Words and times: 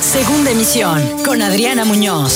Segunda 0.00 0.50
emisión 0.52 1.02
con 1.24 1.42
Adriana 1.42 1.84
Muñoz. 1.84 2.32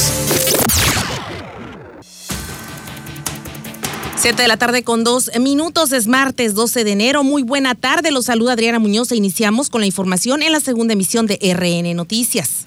Siete 4.17 4.43
de 4.43 4.49
la 4.49 4.57
tarde 4.57 4.83
con 4.83 5.05
dos 5.05 5.31
minutos, 5.41 5.93
es 5.93 6.07
martes 6.07 6.55
12 6.55 6.85
de 6.85 6.93
enero. 6.93 7.25
Muy 7.25 7.43
buena 7.43 7.75
tarde, 7.75 8.11
los 8.11 8.27
saluda 8.27 8.53
Adriana 8.53 8.79
Muñoz 8.79 9.13
e 9.13 9.17
iniciamos 9.17 9.71
con 9.71 9.81
la 9.81 9.87
información 9.87 10.43
en 10.43 10.53
la 10.53 10.61
segunda 10.61 10.93
emisión 10.93 11.27
de 11.27 11.39
RN 11.41 11.95
Noticias. 11.95 12.67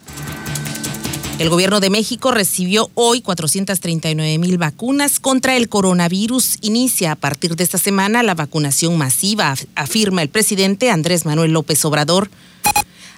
El 1.40 1.50
gobierno 1.50 1.82
de 1.82 1.90
México 1.90 2.32
recibió 2.32 2.90
hoy 2.94 3.22
439 3.22 4.38
mil 4.38 4.58
vacunas 4.58 5.20
contra 5.20 5.58
el 5.58 5.68
coronavirus. 5.68 6.58
Inicia 6.62 7.12
a 7.12 7.16
partir 7.16 7.58
de 7.58 7.66
esta 7.66 7.78
semana 7.78 8.24
la 8.24 8.36
vacunación 8.36 8.98
masiva, 8.98 9.54
afirma 9.76 10.22
el 10.22 10.30
presidente 10.30 10.90
Andrés 10.90 11.26
Manuel 11.26 11.52
López 11.52 11.84
Obrador. 11.84 12.30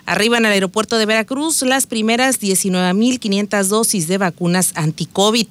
Arriban 0.07 0.45
al 0.45 0.53
aeropuerto 0.53 0.97
de 0.97 1.05
Veracruz 1.05 1.63
las 1.63 1.85
primeras 1.85 2.39
19.500 2.39 3.65
dosis 3.65 4.07
de 4.07 4.17
vacunas 4.17 4.71
anti-COVID. 4.75 5.47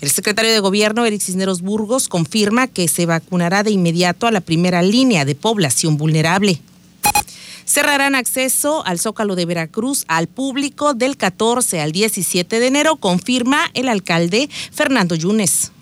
El 0.00 0.10
secretario 0.10 0.52
de 0.52 0.60
Gobierno, 0.60 1.04
Eric 1.04 1.20
Cisneros 1.20 1.60
Burgos, 1.60 2.06
confirma 2.06 2.68
que 2.68 2.86
se 2.86 3.06
vacunará 3.06 3.64
de 3.64 3.72
inmediato 3.72 4.28
a 4.28 4.30
la 4.30 4.40
primera 4.40 4.82
línea 4.82 5.24
de 5.24 5.34
población 5.34 5.96
vulnerable. 5.96 6.60
Cerrarán 7.64 8.14
acceso 8.14 8.86
al 8.86 9.00
Zócalo 9.00 9.34
de 9.34 9.46
Veracruz 9.46 10.04
al 10.06 10.28
público 10.28 10.94
del 10.94 11.16
14 11.16 11.80
al 11.80 11.90
17 11.90 12.60
de 12.60 12.66
enero, 12.68 12.98
confirma 12.98 13.68
el 13.74 13.88
alcalde 13.88 14.48
Fernando 14.70 15.16
Yunes. 15.16 15.72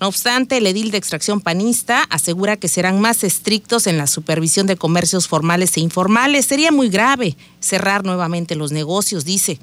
No 0.00 0.08
obstante, 0.08 0.58
el 0.58 0.66
edil 0.66 0.90
de 0.90 0.98
extracción 0.98 1.40
panista 1.40 2.02
asegura 2.10 2.58
que 2.58 2.68
serán 2.68 3.00
más 3.00 3.24
estrictos 3.24 3.86
en 3.86 3.96
la 3.96 4.06
supervisión 4.06 4.66
de 4.66 4.76
comercios 4.76 5.26
formales 5.26 5.76
e 5.76 5.80
informales. 5.80 6.44
Sería 6.44 6.70
muy 6.70 6.90
grave 6.90 7.36
cerrar 7.60 8.04
nuevamente 8.04 8.56
los 8.56 8.72
negocios, 8.72 9.24
dice. 9.24 9.58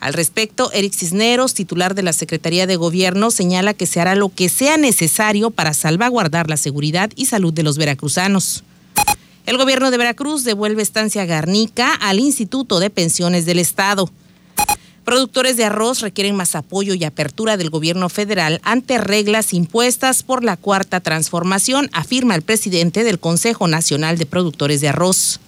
Al 0.00 0.12
respecto, 0.12 0.70
Eric 0.72 0.92
Cisneros, 0.92 1.54
titular 1.54 1.94
de 1.94 2.02
la 2.02 2.12
Secretaría 2.12 2.66
de 2.66 2.76
Gobierno, 2.76 3.30
señala 3.30 3.72
que 3.72 3.86
se 3.86 4.00
hará 4.00 4.16
lo 4.16 4.28
que 4.28 4.48
sea 4.48 4.76
necesario 4.76 5.50
para 5.50 5.72
salvaguardar 5.72 6.50
la 6.50 6.56
seguridad 6.56 7.10
y 7.16 7.26
salud 7.26 7.54
de 7.54 7.62
los 7.62 7.78
veracruzanos. 7.78 8.64
El 9.46 9.56
gobierno 9.56 9.90
de 9.90 9.98
Veracruz 9.98 10.44
devuelve 10.44 10.82
estancia 10.82 11.24
Garnica 11.24 11.94
al 11.94 12.20
Instituto 12.20 12.80
de 12.80 12.90
Pensiones 12.90 13.46
del 13.46 13.58
Estado. 13.58 14.10
Productores 15.04 15.56
de 15.56 15.64
arroz 15.64 16.00
requieren 16.00 16.36
más 16.36 16.54
apoyo 16.54 16.94
y 16.94 17.02
apertura 17.04 17.56
del 17.56 17.70
gobierno 17.70 18.08
federal 18.08 18.60
ante 18.62 18.98
reglas 18.98 19.52
impuestas 19.52 20.22
por 20.22 20.44
la 20.44 20.56
Cuarta 20.56 21.00
Transformación, 21.00 21.90
afirma 21.92 22.36
el 22.36 22.42
presidente 22.42 23.02
del 23.02 23.18
Consejo 23.18 23.66
Nacional 23.66 24.16
de 24.16 24.26
Productores 24.26 24.80
de 24.80 24.88
Arroz. 24.88 25.40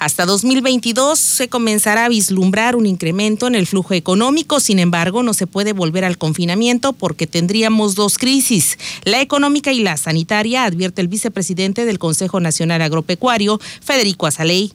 Hasta 0.00 0.26
2022 0.26 1.16
se 1.16 1.48
comenzará 1.48 2.06
a 2.06 2.08
vislumbrar 2.08 2.74
un 2.74 2.86
incremento 2.86 3.46
en 3.46 3.54
el 3.54 3.68
flujo 3.68 3.94
económico, 3.94 4.58
sin 4.58 4.80
embargo 4.80 5.22
no 5.22 5.32
se 5.32 5.46
puede 5.46 5.72
volver 5.72 6.04
al 6.04 6.18
confinamiento 6.18 6.92
porque 6.92 7.28
tendríamos 7.28 7.94
dos 7.94 8.18
crisis, 8.18 8.78
la 9.04 9.20
económica 9.20 9.72
y 9.72 9.80
la 9.80 9.96
sanitaria, 9.96 10.64
advierte 10.64 11.02
el 11.02 11.06
vicepresidente 11.06 11.84
del 11.84 12.00
Consejo 12.00 12.40
Nacional 12.40 12.82
Agropecuario, 12.82 13.60
Federico 13.80 14.26
Azaley. 14.26 14.72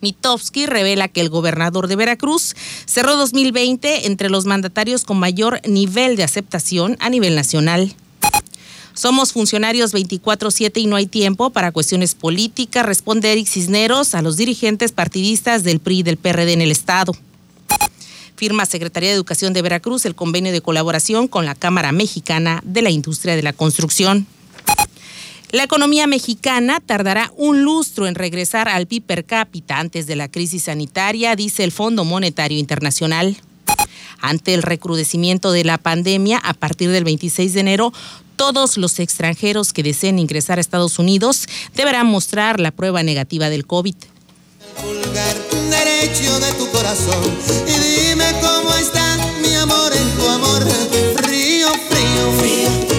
Mitofsky 0.00 0.66
revela 0.66 1.08
que 1.08 1.20
el 1.20 1.28
gobernador 1.28 1.88
de 1.88 1.96
Veracruz 1.96 2.54
cerró 2.86 3.16
2020 3.16 4.06
entre 4.06 4.30
los 4.30 4.46
mandatarios 4.46 5.04
con 5.04 5.18
mayor 5.18 5.60
nivel 5.66 6.16
de 6.16 6.24
aceptación 6.24 6.96
a 7.00 7.10
nivel 7.10 7.34
nacional. 7.34 7.94
Somos 8.94 9.32
funcionarios 9.32 9.94
24-7 9.94 10.78
y 10.80 10.86
no 10.86 10.96
hay 10.96 11.06
tiempo 11.06 11.50
para 11.50 11.72
cuestiones 11.72 12.14
políticas, 12.14 12.84
responde 12.84 13.32
Eric 13.32 13.46
Cisneros 13.46 14.14
a 14.14 14.22
los 14.22 14.36
dirigentes 14.36 14.92
partidistas 14.92 15.62
del 15.62 15.80
PRI 15.80 16.00
y 16.00 16.02
del 16.02 16.16
PRD 16.16 16.52
en 16.52 16.60
el 16.60 16.70
Estado. 16.70 17.14
Firma 18.36 18.66
Secretaría 18.66 19.10
de 19.10 19.14
Educación 19.14 19.52
de 19.52 19.62
Veracruz 19.62 20.06
el 20.06 20.14
convenio 20.14 20.50
de 20.50 20.62
colaboración 20.62 21.28
con 21.28 21.44
la 21.44 21.54
Cámara 21.54 21.92
Mexicana 21.92 22.62
de 22.64 22.82
la 22.82 22.90
Industria 22.90 23.36
de 23.36 23.42
la 23.42 23.52
Construcción. 23.52 24.26
La 25.52 25.64
economía 25.64 26.06
mexicana 26.06 26.78
tardará 26.78 27.32
un 27.36 27.64
lustro 27.64 28.06
en 28.06 28.14
regresar 28.14 28.68
al 28.68 28.86
PIB 28.86 29.02
per 29.02 29.24
cápita 29.24 29.80
antes 29.80 30.06
de 30.06 30.14
la 30.14 30.30
crisis 30.30 30.64
sanitaria, 30.64 31.34
dice 31.34 31.64
el 31.64 31.72
Fondo 31.72 32.04
Monetario 32.04 32.56
Internacional. 32.56 33.36
Ante 34.20 34.54
el 34.54 34.62
recrudecimiento 34.62 35.50
de 35.50 35.64
la 35.64 35.78
pandemia, 35.78 36.38
a 36.38 36.54
partir 36.54 36.90
del 36.90 37.02
26 37.02 37.52
de 37.54 37.60
enero, 37.60 37.92
todos 38.36 38.76
los 38.76 39.00
extranjeros 39.00 39.72
que 39.72 39.82
deseen 39.82 40.20
ingresar 40.20 40.58
a 40.58 40.60
Estados 40.60 41.00
Unidos 41.00 41.48
deberán 41.74 42.06
mostrar 42.06 42.60
la 42.60 42.70
prueba 42.70 43.02
negativa 43.02 43.50
del 43.50 43.66
COVID. 43.66 43.96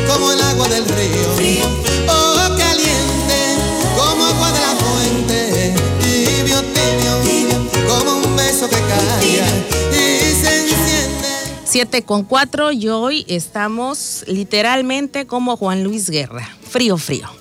como 0.07 0.31
el 0.31 0.41
agua 0.41 0.67
del 0.67 0.85
río. 0.85 1.40
7 11.71 12.03
con 12.03 12.25
4 12.25 12.73
y 12.73 12.89
hoy 12.89 13.25
estamos 13.29 14.25
literalmente 14.27 15.25
como 15.25 15.55
Juan 15.55 15.85
Luis 15.85 16.09
Guerra. 16.09 16.49
Frío, 16.63 16.97
frío. 16.97 17.40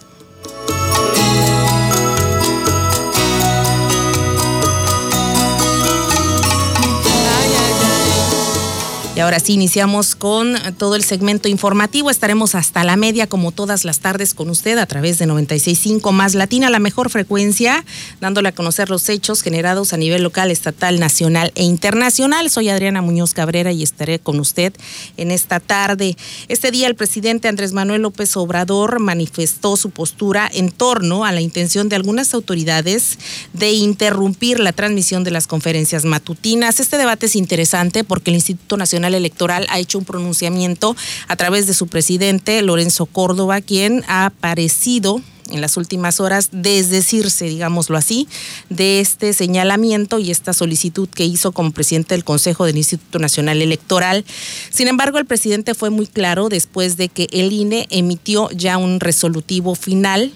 Ahora 9.21 9.39
sí, 9.39 9.53
iniciamos 9.53 10.15
con 10.15 10.57
todo 10.79 10.95
el 10.95 11.05
segmento 11.05 11.49
informativo. 11.49 12.11
Estaremos 12.11 12.55
hasta 12.55 12.85
la 12.85 12.97
media, 12.97 13.27
como 13.27 13.53
todas 13.53 13.85
las 13.85 14.01
tardes, 14.01 14.33
con 14.33 14.49
usted 14.49 14.79
a 14.79 14.87
través 14.87 15.19
de 15.19 15.27
96.5 15.27 16.11
más 16.13 16.35
Latina, 16.35 16.71
la 16.71 16.79
mejor 16.79 17.11
frecuencia, 17.11 17.85
dándole 18.21 18.49
a 18.49 18.53
conocer 18.53 18.89
los 18.89 19.09
hechos 19.09 19.43
generados 19.43 19.93
a 19.93 19.99
nivel 19.99 20.23
local, 20.23 20.51
estatal, 20.51 20.99
nacional 20.99 21.53
e 21.55 21.65
internacional. 21.65 22.51
Soy 22.51 22.71
Adriana 22.71 23.03
Muñoz 23.03 23.35
Cabrera 23.35 23.73
y 23.73 23.83
estaré 23.83 24.21
con 24.21 24.41
usted 24.41 24.73
en 25.17 25.31
esta 25.31 25.61
tarde. 25.61 26.17
Este 26.49 26.71
día, 26.71 26.87
el 26.87 26.95
presidente 26.95 27.49
Andrés 27.49 27.73
Manuel 27.73 28.03
López 28.03 28.37
Obrador 28.37 29.01
manifestó 29.01 29.77
su 29.77 29.91
postura 29.91 30.51
en 30.53 30.71
torno 30.71 31.25
a 31.25 31.33
la 31.33 31.41
intención 31.41 31.89
de 31.89 31.97
algunas 31.97 32.33
autoridades 32.33 33.19
de 33.53 33.73
interrumpir 33.73 34.61
la 34.61 34.73
transmisión 34.73 35.25
de 35.25 35.31
las 35.31 35.47
conferencias 35.47 36.05
matutinas. 36.05 36.81
Este 36.81 36.97
debate 36.97 37.27
es 37.27 37.37
interesante 37.37 38.03
porque 38.05 38.31
el 38.31 38.37
Instituto 38.37 38.77
Nacional 38.77 39.10
Electoral 39.15 39.67
ha 39.71 39.79
hecho 39.79 39.99
un 39.99 40.05
pronunciamiento 40.05 40.97
a 41.29 41.37
través 41.37 41.67
de 41.67 41.75
su 41.75 41.87
presidente, 41.87 42.63
Lorenzo 42.63 43.07
Córdoba, 43.07 43.61
quien 43.61 44.05
ha 44.09 44.27
aparecido 44.27 45.21
en 45.51 45.61
las 45.61 45.77
últimas 45.77 46.21
horas 46.21 46.51
desdecirse, 46.53 47.47
digámoslo 47.47 47.97
así, 47.97 48.29
de 48.69 49.01
este 49.01 49.33
señalamiento 49.33 50.19
y 50.19 50.31
esta 50.31 50.53
solicitud 50.53 51.09
que 51.09 51.25
hizo 51.25 51.53
como 51.53 51.73
presidente 51.73 52.15
del 52.15 52.25
Consejo 52.25 52.65
del 52.65 52.77
Instituto 52.77 53.19
Nacional 53.19 53.61
Electoral. 53.63 54.25
Sin 54.71 54.89
embargo, 54.89 55.19
el 55.19 55.27
presidente 55.27 55.75
fue 55.75 55.91
muy 55.91 56.07
claro 56.07 56.49
después 56.49 56.97
de 56.97 57.09
que 57.09 57.27
el 57.33 57.53
INE 57.53 57.87
emitió 57.91 58.51
ya 58.51 58.79
un 58.79 59.01
resolutivo 59.01 59.75
final, 59.75 60.33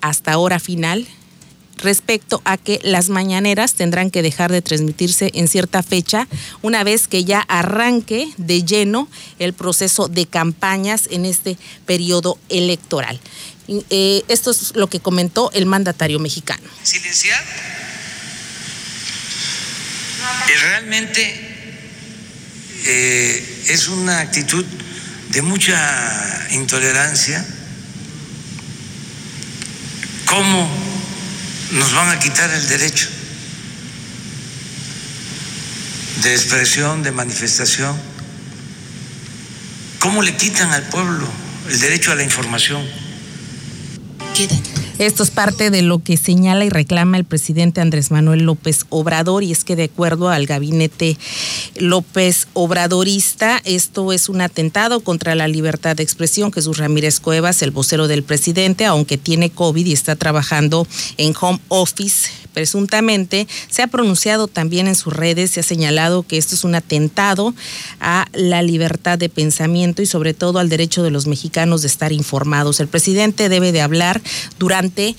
hasta 0.00 0.32
ahora 0.32 0.60
final, 0.60 1.06
respecto 1.78 2.42
a 2.44 2.56
que 2.56 2.80
las 2.82 3.08
mañaneras 3.08 3.74
tendrán 3.74 4.10
que 4.10 4.22
dejar 4.22 4.52
de 4.52 4.62
transmitirse 4.62 5.30
en 5.34 5.48
cierta 5.48 5.82
fecha 5.82 6.28
una 6.62 6.84
vez 6.84 7.08
que 7.08 7.24
ya 7.24 7.40
arranque 7.40 8.28
de 8.36 8.64
lleno 8.64 9.08
el 9.38 9.52
proceso 9.52 10.08
de 10.08 10.26
campañas 10.26 11.08
en 11.10 11.24
este 11.24 11.56
periodo 11.86 12.38
electoral. 12.48 13.20
Eh, 13.90 14.22
esto 14.28 14.50
es 14.50 14.74
lo 14.76 14.88
que 14.88 15.00
comentó 15.00 15.50
el 15.52 15.66
mandatario 15.66 16.18
mexicano. 16.18 16.66
Silenciar 16.82 17.44
realmente 20.60 21.22
eh, 22.84 23.64
es 23.68 23.88
una 23.88 24.20
actitud 24.20 24.64
de 25.30 25.42
mucha 25.42 26.46
intolerancia. 26.50 27.44
¿Cómo 30.26 30.97
nos 31.72 31.94
van 31.94 32.10
a 32.10 32.18
quitar 32.18 32.50
el 32.50 32.68
derecho 32.68 33.08
de 36.22 36.34
expresión, 36.34 37.02
de 37.02 37.12
manifestación. 37.12 37.96
¿Cómo 40.00 40.22
le 40.22 40.36
quitan 40.36 40.72
al 40.72 40.88
pueblo 40.88 41.28
el 41.68 41.80
derecho 41.80 42.12
a 42.12 42.14
la 42.14 42.22
información? 42.22 42.82
Esto 44.98 45.22
es 45.22 45.30
parte 45.30 45.70
de 45.70 45.82
lo 45.82 46.00
que 46.00 46.16
señala 46.16 46.64
y 46.64 46.70
reclama 46.70 47.18
el 47.18 47.24
presidente 47.24 47.80
Andrés 47.80 48.10
Manuel 48.10 48.40
López 48.42 48.84
Obrador 48.88 49.44
y 49.44 49.52
es 49.52 49.62
que 49.62 49.76
de 49.76 49.84
acuerdo 49.84 50.28
al 50.28 50.46
gabinete 50.46 51.16
López 51.76 52.48
Obradorista, 52.52 53.62
esto 53.64 54.12
es 54.12 54.28
un 54.28 54.40
atentado 54.40 54.98
contra 54.98 55.36
la 55.36 55.46
libertad 55.46 55.94
de 55.94 56.02
expresión. 56.02 56.52
Jesús 56.52 56.78
Ramírez 56.78 57.20
Cuevas, 57.20 57.62
el 57.62 57.70
vocero 57.70 58.08
del 58.08 58.24
presidente, 58.24 58.86
aunque 58.86 59.18
tiene 59.18 59.50
COVID 59.50 59.86
y 59.86 59.92
está 59.92 60.16
trabajando 60.16 60.84
en 61.16 61.32
home 61.40 61.60
office, 61.68 62.30
presuntamente, 62.58 63.46
se 63.70 63.82
ha 63.82 63.86
pronunciado 63.86 64.48
también 64.48 64.88
en 64.88 64.96
sus 64.96 65.12
redes, 65.12 65.52
se 65.52 65.60
ha 65.60 65.62
señalado 65.62 66.24
que 66.24 66.38
esto 66.38 66.56
es 66.56 66.64
un 66.64 66.74
atentado 66.74 67.54
a 68.00 68.26
la 68.32 68.62
libertad 68.62 69.16
de 69.16 69.28
pensamiento 69.28 70.02
y 70.02 70.06
sobre 70.06 70.34
todo 70.34 70.58
al 70.58 70.68
derecho 70.68 71.04
de 71.04 71.12
los 71.12 71.28
mexicanos 71.28 71.82
de 71.82 71.86
estar 71.86 72.10
informados. 72.10 72.80
El 72.80 72.88
presidente 72.88 73.48
debe 73.48 73.70
de 73.70 73.80
hablar 73.80 74.20
durante 74.58 75.14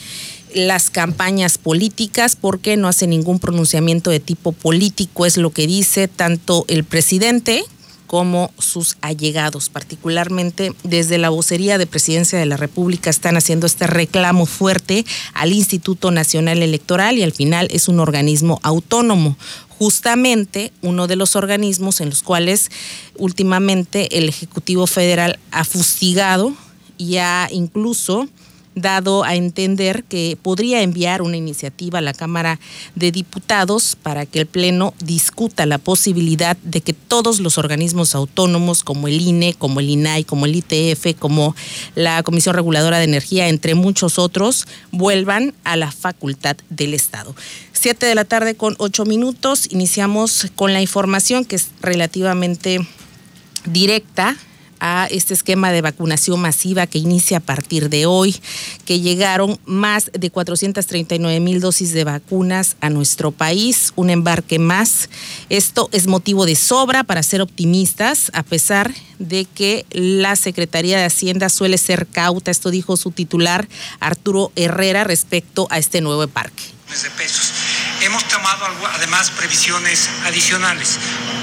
las 0.54 0.90
campañas 0.90 1.58
políticas 1.58 2.36
porque 2.36 2.76
no 2.76 2.90
hace 2.90 3.08
ningún 3.08 3.40
pronunciamiento 3.40 4.10
de 4.10 4.20
tipo 4.20 4.52
político, 4.52 5.26
es 5.26 5.38
lo 5.38 5.52
que 5.52 5.66
dice 5.66 6.10
tanto 6.10 6.66
el 6.68 6.84
presidente 6.84 7.64
como 8.10 8.52
sus 8.58 8.98
allegados, 9.02 9.70
particularmente 9.70 10.74
desde 10.82 11.20
la 11.20 11.30
vocería 11.30 11.78
de 11.78 11.86
Presidencia 11.86 12.40
de 12.40 12.48
la 12.48 12.58
República 12.58 13.12
están 13.12 13.38
haciendo 13.38 13.68
este 13.68 13.86
reclamo 13.86 14.48
fuerte 14.48 15.06
al 15.36 15.54
Instituto 15.54 16.10
Nacional 16.10 16.64
Electoral 16.64 17.20
y 17.20 17.22
al 17.22 17.34
final 17.34 17.68
es 17.70 17.88
un 17.88 18.00
organismo 18.00 18.60
autónomo 18.64 19.38
justamente 19.78 20.74
uno 20.82 21.06
de 21.06 21.18
los 21.18 21.36
organismos 21.36 22.02
en 22.02 22.10
los 22.10 22.24
cuales 22.24 22.72
últimamente 23.16 24.18
el 24.18 24.28
Ejecutivo 24.28 24.88
Federal 24.88 25.38
ha 25.52 25.64
fustigado 25.64 26.56
y 26.98 27.18
ha 27.18 27.48
incluso 27.52 28.28
dado 28.76 29.24
a 29.24 29.36
entender 29.36 30.04
que 30.04 30.38
podría 30.42 30.82
enviar 30.82 31.22
una 31.22 31.38
iniciativa 31.38 32.00
a 32.00 32.02
la 32.02 32.14
Cámara 32.14 32.60
de 32.96 33.12
Diputados 33.12 33.98
para 34.02 34.26
que 34.26 34.40
el 34.40 34.46
Pleno 34.46 34.94
discuta 35.04 35.66
la 35.66 35.78
posibilidad 35.78 36.58
de 36.58 36.82
que 36.82 36.94
todos 36.94 37.40
los 37.40 37.58
organismos 37.58 38.16
autónomos 38.16 38.84
como 38.84 39.08
el 39.08 39.20
INE, 39.20 39.54
como 39.54 39.80
el 39.80 39.90
INAI, 39.90 40.24
como 40.24 40.46
el 40.46 40.56
ITF, 40.56 41.18
como 41.18 41.56
la 41.96 42.24
Comisión 42.24 42.56
Reguladora 42.56 43.00
de 43.00 43.06
Energía, 43.06 43.50
entre 43.50 43.76
muchos 43.76 44.20
otros, 44.20 44.66
vuelvan 44.92 45.54
a 45.64 45.76
la 45.76 45.92
facultad 45.92 46.58
del 46.70 46.94
Estado. 46.94 47.36
Siete 47.74 48.06
de 48.06 48.16
la 48.16 48.26
tarde 48.26 48.56
con 48.56 48.76
ocho 48.78 49.06
minutos, 49.06 49.68
iniciamos 49.72 50.48
con 50.56 50.74
la 50.74 50.82
información 50.82 51.46
que 51.46 51.56
es 51.56 51.70
relativamente 51.82 52.80
directa 53.66 54.38
a 54.80 55.08
este 55.12 55.34
esquema 55.34 55.72
de 55.72 55.82
vacunación 55.82 56.40
masiva 56.40 56.88
que 56.88 57.00
inicia 57.00 57.38
a 57.38 57.42
partir 57.42 57.90
de 57.90 58.06
hoy, 58.06 58.36
que 58.86 59.00
llegaron 59.00 59.60
más 59.66 60.12
de 60.14 60.30
439 60.30 61.40
mil 61.40 61.60
dosis 61.62 61.94
de 61.94 62.04
vacunas 62.04 62.76
a 62.82 62.90
nuestro 62.90 63.32
país, 63.32 63.94
un 63.96 64.10
embarque 64.10 64.60
más. 64.60 65.10
Esto 65.50 65.90
es 65.92 66.08
motivo 66.08 66.46
de 66.46 66.56
sobra 66.56 67.04
para 67.04 67.24
ser 67.24 67.42
optimistas, 67.42 68.32
a 68.34 68.44
pesar 68.44 68.94
de 69.20 69.46
que 69.46 69.86
la 69.92 70.36
Secretaría 70.36 70.98
de 70.98 71.06
Hacienda 71.06 71.50
suele 71.50 71.78
ser 71.78 72.08
cauta, 72.08 72.52
esto 72.52 72.72
dijo 72.72 72.98
su 72.98 73.12
titular 73.12 73.68
Arturo 74.00 74.52
Herrera 74.56 75.04
respecto 75.04 75.68
a 75.70 75.78
este 75.78 76.02
nuevo 76.02 76.24
pesos. 77.18 77.54
Hemos 78.02 78.26
tomado 78.30 78.66
además 78.94 79.30
previsiones 79.32 80.10
adicionales. 80.26 80.98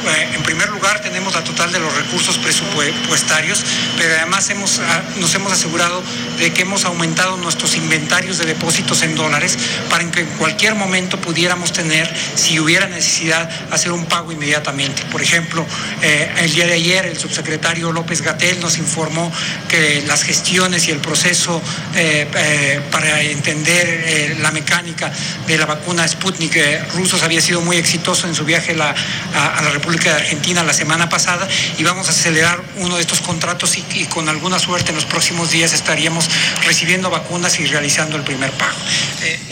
Eh, 0.06 0.30
en 0.34 0.42
primer 0.42 0.70
lugar, 0.70 1.00
tenemos 1.00 1.34
la 1.34 1.44
total 1.44 1.70
de 1.70 1.78
los 1.80 1.94
recursos 1.94 2.38
presupuestarios, 2.38 3.62
pero 3.98 4.14
además 4.14 4.48
hemos, 4.48 4.78
ah, 4.78 5.02
nos 5.16 5.34
hemos 5.34 5.52
asegurado 5.52 6.02
de 6.38 6.52
que 6.52 6.62
hemos 6.62 6.84
aumentado 6.84 7.36
nuestros 7.36 7.76
inventarios 7.76 8.38
de 8.38 8.46
depósitos 8.46 9.02
en 9.02 9.16
dólares 9.16 9.58
para 9.90 10.10
que 10.10 10.20
en 10.20 10.26
cualquier 10.38 10.76
momento 10.76 11.18
pudiéramos 11.18 11.72
tener, 11.72 12.10
si 12.36 12.58
hubiera 12.58 12.86
necesidad, 12.86 13.50
hacer 13.70 13.92
un 13.92 14.06
pago 14.06 14.32
inmediatamente. 14.32 15.02
Por 15.10 15.22
ejemplo, 15.22 15.66
eh, 16.00 16.32
el 16.38 16.54
día 16.54 16.66
de 16.66 16.74
ayer 16.74 17.04
el 17.04 17.18
subsecretario 17.18 17.92
López 17.92 18.22
Gatel 18.22 18.60
nos 18.60 18.78
informó 18.78 19.30
que 19.68 20.02
las 20.06 20.22
gestiones 20.22 20.88
y 20.88 20.90
el 20.92 20.98
proceso 20.98 21.60
eh, 21.94 22.80
para 22.90 23.20
entender 23.20 24.36
la 24.40 24.52
mecánica 24.52 25.12
de 25.46 25.58
la 25.58 25.66
vacuna 25.66 26.06
Sputnik 26.06 26.45
que 26.48 26.78
rusos 26.94 27.22
había 27.22 27.40
sido 27.40 27.60
muy 27.60 27.76
exitoso 27.76 28.26
en 28.26 28.34
su 28.34 28.44
viaje 28.44 28.72
a 28.72 28.76
la, 28.76 29.70
República 29.72 30.10
de 30.10 30.16
Argentina 30.16 30.62
la 30.62 30.72
semana 30.72 31.08
pasada 31.08 31.46
y 31.78 31.82
vamos 31.82 32.08
a 32.08 32.10
acelerar 32.10 32.62
uno 32.78 32.96
de 32.96 33.02
estos 33.02 33.20
contratos 33.20 33.76
y, 33.76 34.04
con 34.06 34.28
alguna 34.28 34.58
suerte 34.58 34.90
en 34.90 34.96
los 34.96 35.04
próximos 35.04 35.50
días 35.50 35.72
estaríamos 35.72 36.28
recibiendo 36.64 37.10
vacunas 37.10 37.58
y 37.60 37.66
realizando 37.66 38.16
el 38.16 38.22
primer 38.22 38.50
pago. 38.52 38.76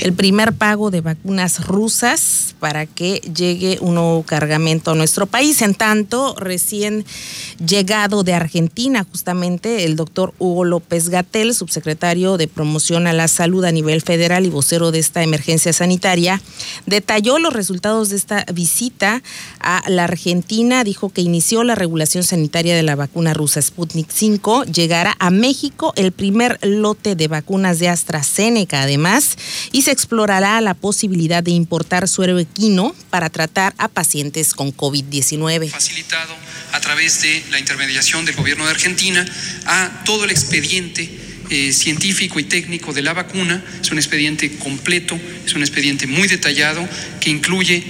el 0.01 0.13
primer 0.13 0.53
pago 0.53 0.91
de 0.91 1.01
vacunas 1.01 1.67
rusas 1.67 2.55
para 2.65 2.87
que 2.87 3.21
llegue 3.37 3.77
un 3.81 3.97
nuevo 3.97 4.23
cargamento 4.23 4.93
a 4.93 4.95
nuestro 4.95 5.27
país. 5.27 5.61
En 5.61 5.75
tanto, 5.75 6.35
recién 6.39 7.05
llegado 7.65 8.23
de 8.23 8.33
Argentina, 8.33 9.05
justamente 9.11 9.85
el 9.85 9.97
doctor 9.97 10.33
Hugo 10.39 10.65
López 10.65 11.11
Gatel, 11.11 11.55
subsecretario 11.55 12.39
de 12.39 12.49
Promoción 12.49 13.07
a 13.07 13.13
la 13.13 13.29
Salud 13.29 13.65
a 13.65 13.73
nivel 13.73 14.01
federal 14.01 14.47
y 14.47 14.49
vocero 14.49 14.93
de 14.93 14.99
esta 14.99 15.23
emergencia 15.23 15.73
sanitaria, 15.73 16.41
detalló 16.87 17.39
los 17.39 17.53
resultados 17.53 18.09
de 18.09 18.17
esta 18.17 18.45
visita 18.53 19.23
a 19.61 19.83
la 19.89 20.05
Argentina, 20.05 20.85
dijo 20.85 21.11
que 21.11 21.21
inició 21.21 21.65
la 21.65 21.75
regulación 21.75 22.25
sanitaria 22.25 22.77
de 22.77 22.83
la 22.83 22.97
vacuna 22.97 23.35
rusa 23.35 23.61
Sputnik 23.61 24.11
5, 24.11 24.65
llegará 24.65 25.17
a 25.19 25.31
México 25.31 25.93
el 25.97 26.13
primer 26.13 26.59
lote 26.63 27.15
de 27.17 27.29
vacunas 27.29 27.79
de 27.79 27.89
AstraZeneca 27.89 28.83
además 28.83 29.37
y 29.73 29.83
se 29.83 29.93
explorará 29.93 30.61
la 30.61 30.75
posibilidad 30.75 31.43
de 31.43 31.53
importar 31.53 32.09
suero 32.09 32.39
equino 32.39 32.95
para 33.11 33.31
tratar 33.31 33.75
a 33.79 33.89
pacientes 33.89 34.55
con 34.55 34.75
COVID-19. 34.75 35.71
Facilitado 35.71 36.35
a 36.73 36.81
través 36.81 37.23
de 37.23 37.45
la 37.51 37.59
intermediación 37.59 38.25
del 38.25 38.35
gobierno 38.35 38.65
de 38.65 38.73
Argentina 38.73 39.25
a 39.67 40.03
todo 40.05 40.25
el 40.25 40.31
expediente 40.31 41.24
eh, 41.51 41.73
científico 41.73 42.41
y 42.41 42.45
técnico 42.45 42.93
de 42.93 43.03
la 43.03 43.13
vacuna. 43.13 43.63
Es 43.81 43.91
un 43.91 43.99
expediente 43.99 44.57
completo, 44.57 45.19
es 45.45 45.55
un 45.55 45.63
expediente 45.63 46.07
muy 46.07 46.29
detallado 46.29 46.89
que 47.21 47.31
incluye 47.31 47.83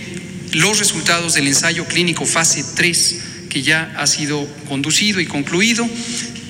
los 0.53 0.79
resultados 0.79 1.35
del 1.35 1.49
ensayo 1.49 1.85
clínico 1.87 2.27
fase 2.27 2.65
3 2.77 3.21
que 3.49 3.63
ya 3.63 3.95
ha 3.97 4.07
sido 4.07 4.47
conducido 4.69 5.21
y 5.21 5.27
concluido 5.27 5.89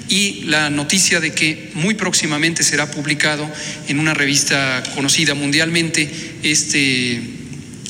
y 0.09 0.45
la 0.45 0.71
noticia 0.71 1.21
de 1.21 1.33
que 1.33 1.71
muy 1.75 1.95
próximamente 1.95 2.63
será 2.63 2.91
publicado 2.91 3.51
en 3.89 3.99
una 3.99 4.15
revista 4.15 4.83
conocida 4.95 5.35
mundialmente 5.35 6.11
este 6.43 7.23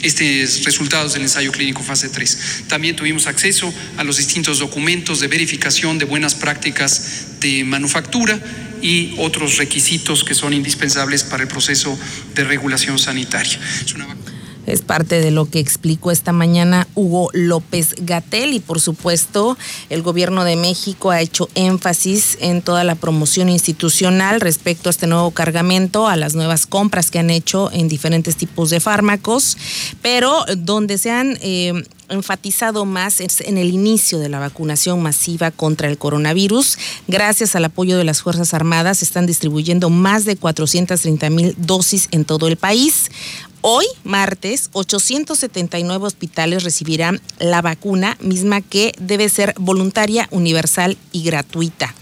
estos 0.03 0.65
resultados 0.65 1.15
del 1.15 1.23
ensayo 1.23 1.51
clínico 1.51 1.83
fase 1.83 2.11
3. 2.11 2.65
También 2.69 2.95
tuvimos 2.95 3.27
acceso 3.27 3.73
a 3.97 4.05
los 4.05 4.19
distintos 4.19 4.59
documentos 4.59 5.21
de 5.21 5.29
verificación 5.29 5.99
de 5.99 6.05
buenas 6.05 6.35
prácticas 6.35 7.41
de 7.41 7.65
manufactura 7.65 8.39
y 8.85 9.15
otros 9.17 9.57
requisitos 9.57 10.25
que 10.25 10.35
son 10.35 10.53
indispensables 10.53 11.25
para 11.25 11.43
el 11.43 11.49
proceso 11.49 11.99
de 12.35 12.45
regulación 12.45 12.99
sanitaria. 12.99 13.59
Parte 14.85 15.21
de 15.21 15.31
lo 15.31 15.49
que 15.49 15.61
explicó 15.61 16.11
esta 16.11 16.33
mañana 16.33 16.87
Hugo 16.95 17.31
López 17.33 17.95
Gatel 18.01 18.55
y 18.55 18.61
por 18.61 18.81
supuesto 18.81 19.57
el 19.91 20.03
gobierno 20.03 20.45
de 20.45 20.57
México 20.57 21.11
ha 21.11 21.21
hecho 21.21 21.49
énfasis 21.55 22.39
en 22.41 22.63
toda 22.63 22.85
la 22.85 22.95
promoción 22.95 23.49
institucional 23.49 24.41
respecto 24.41 24.89
a 24.89 24.91
este 24.91 25.07
nuevo 25.07 25.31
cargamento, 25.31 26.09
a 26.09 26.17
las 26.17 26.35
nuevas 26.35 26.67
compras 26.67 27.11
que 27.11 27.19
han 27.19 27.31
hecho 27.31 27.71
en 27.73 27.89
diferentes 27.89 28.37
tipos 28.37 28.71
de 28.71 28.81
fármacos, 28.81 29.57
pero 30.03 30.45
donde 30.57 30.99
se 30.99 31.11
han 31.11 31.39
eh, 31.41 31.73
enfatizado 32.09 32.85
más 32.85 33.21
en 33.21 33.59
el 33.59 33.71
inicio 33.71 34.19
de 34.19 34.29
la 34.29 34.39
vacunación 34.39 35.03
masiva 35.03 35.51
contra 35.51 35.89
el 35.89 35.99
coronavirus. 35.99 36.79
Gracias 37.09 37.57
al 37.57 37.65
apoyo 37.65 37.99
de 37.99 38.05
las 38.05 38.23
Fuerzas 38.23 38.55
Armadas, 38.55 39.03
están 39.03 39.27
distribuyendo 39.27 39.91
más 39.91 40.25
de 40.25 40.37
430 40.37 41.31
mil 41.31 41.55
dosis 41.59 42.09
en 42.11 42.25
todo 42.25 42.49
el 42.49 42.57
país. 42.57 43.11
Hoy, 43.67 43.87
martes, 44.05 44.69
879 44.75 46.05
hospitales 46.05 46.65
recibirán 46.65 47.23
la 47.39 47.63
vacuna, 47.63 48.19
misma 48.21 48.61
que 48.61 48.93
debe 48.99 49.31
ser 49.31 49.55
voluntaria, 49.59 50.29
universal 50.33 50.99
y 51.13 51.25
gratuita. 51.25 51.95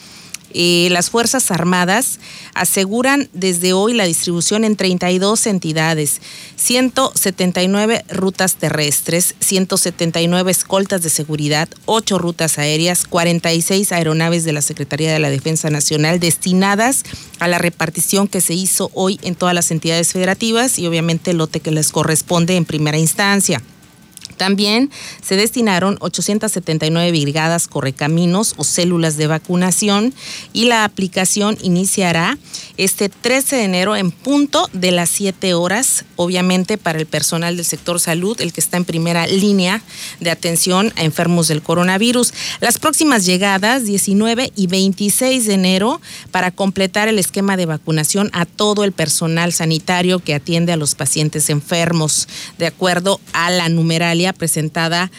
Eh, 0.54 0.88
las 0.90 1.10
Fuerzas 1.10 1.50
Armadas 1.50 2.18
aseguran 2.54 3.28
desde 3.32 3.72
hoy 3.72 3.94
la 3.94 4.04
distribución 4.04 4.64
en 4.64 4.76
32 4.76 5.46
entidades, 5.46 6.20
179 6.56 8.04
rutas 8.10 8.56
terrestres, 8.56 9.34
179 9.40 10.50
escoltas 10.50 11.02
de 11.02 11.10
seguridad, 11.10 11.68
8 11.86 12.18
rutas 12.18 12.58
aéreas, 12.58 13.04
46 13.04 13.92
aeronaves 13.92 14.44
de 14.44 14.52
la 14.52 14.62
Secretaría 14.62 15.12
de 15.12 15.18
la 15.18 15.30
Defensa 15.30 15.70
Nacional 15.70 16.20
destinadas 16.20 17.02
a 17.38 17.48
la 17.48 17.58
repartición 17.58 18.28
que 18.28 18.40
se 18.40 18.54
hizo 18.54 18.90
hoy 18.94 19.18
en 19.22 19.34
todas 19.34 19.54
las 19.54 19.70
entidades 19.70 20.12
federativas 20.12 20.78
y 20.78 20.86
obviamente 20.86 21.32
el 21.32 21.38
lote 21.38 21.60
que 21.60 21.70
les 21.70 21.92
corresponde 21.92 22.56
en 22.56 22.64
primera 22.64 22.98
instancia. 22.98 23.62
También 24.42 24.90
se 25.24 25.36
destinaron 25.36 25.98
879 26.00 27.12
brigadas 27.12 27.68
correcaminos 27.68 28.54
o 28.56 28.64
células 28.64 29.16
de 29.16 29.28
vacunación 29.28 30.12
y 30.52 30.64
la 30.64 30.82
aplicación 30.82 31.56
iniciará 31.62 32.36
este 32.76 33.08
13 33.08 33.54
de 33.54 33.62
enero 33.62 33.94
en 33.94 34.10
punto 34.10 34.68
de 34.72 34.90
las 34.90 35.10
7 35.10 35.54
horas, 35.54 36.04
obviamente 36.16 36.76
para 36.76 36.98
el 36.98 37.06
personal 37.06 37.56
del 37.56 37.64
sector 37.64 38.00
salud, 38.00 38.40
el 38.40 38.52
que 38.52 38.60
está 38.60 38.78
en 38.78 38.84
primera 38.84 39.28
línea 39.28 39.80
de 40.18 40.32
atención 40.32 40.92
a 40.96 41.04
enfermos 41.04 41.46
del 41.46 41.62
coronavirus. 41.62 42.34
Las 42.60 42.78
próximas 42.78 43.24
llegadas, 43.24 43.84
19 43.84 44.52
y 44.56 44.66
26 44.66 45.46
de 45.46 45.54
enero, 45.54 46.00
para 46.32 46.50
completar 46.50 47.06
el 47.06 47.20
esquema 47.20 47.56
de 47.56 47.66
vacunación 47.66 48.28
a 48.32 48.44
todo 48.44 48.82
el 48.82 48.90
personal 48.90 49.52
sanitario 49.52 50.18
que 50.18 50.34
atiende 50.34 50.72
a 50.72 50.76
los 50.76 50.96
pacientes 50.96 51.48
enfermos, 51.48 52.26
de 52.58 52.66
acuerdo 52.66 53.20
a 53.32 53.52
la 53.52 53.68
numeralia 53.68 54.31
presentada 54.32 55.10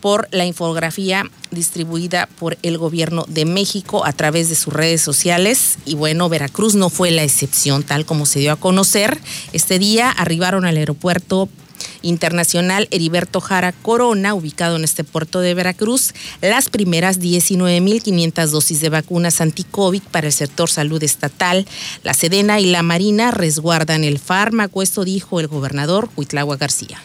por 0.00 0.28
la 0.30 0.46
infografía 0.46 1.24
distribuida 1.50 2.28
por 2.38 2.56
el 2.62 2.78
gobierno 2.78 3.24
de 3.28 3.44
México 3.44 4.04
a 4.04 4.12
través 4.12 4.48
de 4.48 4.54
sus 4.54 4.72
redes 4.72 5.02
sociales. 5.02 5.78
Y 5.84 5.94
bueno, 5.94 6.28
Veracruz 6.28 6.74
no 6.74 6.90
fue 6.90 7.10
la 7.10 7.22
excepción, 7.22 7.82
tal 7.82 8.06
como 8.06 8.26
se 8.26 8.40
dio 8.40 8.52
a 8.52 8.56
conocer. 8.56 9.18
Este 9.52 9.78
día 9.78 10.10
arribaron 10.10 10.64
al 10.64 10.76
aeropuerto 10.76 11.48
internacional 12.02 12.88
Heriberto 12.90 13.40
Jara 13.40 13.72
Corona, 13.72 14.34
ubicado 14.34 14.76
en 14.76 14.84
este 14.84 15.04
puerto 15.04 15.40
de 15.40 15.54
Veracruz, 15.54 16.12
las 16.40 16.68
primeras 16.68 17.20
19.500 17.20 18.46
dosis 18.48 18.80
de 18.80 18.88
vacunas 18.88 19.40
anti-COVID 19.40 20.02
para 20.10 20.26
el 20.26 20.32
sector 20.32 20.70
salud 20.70 21.02
estatal. 21.02 21.66
La 22.02 22.14
Sedena 22.14 22.60
y 22.60 22.66
la 22.66 22.82
Marina 22.82 23.30
resguardan 23.30 24.04
el 24.04 24.18
fármaco, 24.18 24.82
esto 24.82 25.04
dijo 25.04 25.40
el 25.40 25.48
gobernador 25.48 26.10
Huitlagua 26.16 26.56
García. 26.56 27.02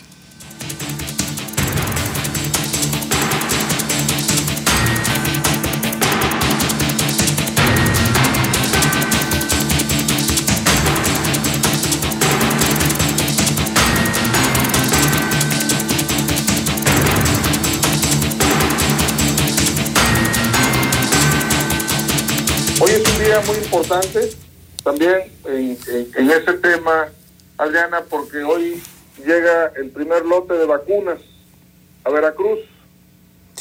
Muy 22.79 23.57
importante 23.57 24.31
también 24.83 25.31
en, 25.45 25.77
ese 26.29 26.53
tema, 26.53 27.07
Adriana, 27.57 28.03
porque 28.09 28.43
hoy 28.43 28.81
llega 29.17 29.71
el 29.75 29.89
primer 29.89 30.25
lote 30.25 30.53
de 30.53 30.65
vacunas 30.65 31.19
a 32.03 32.09
Veracruz. 32.09 32.59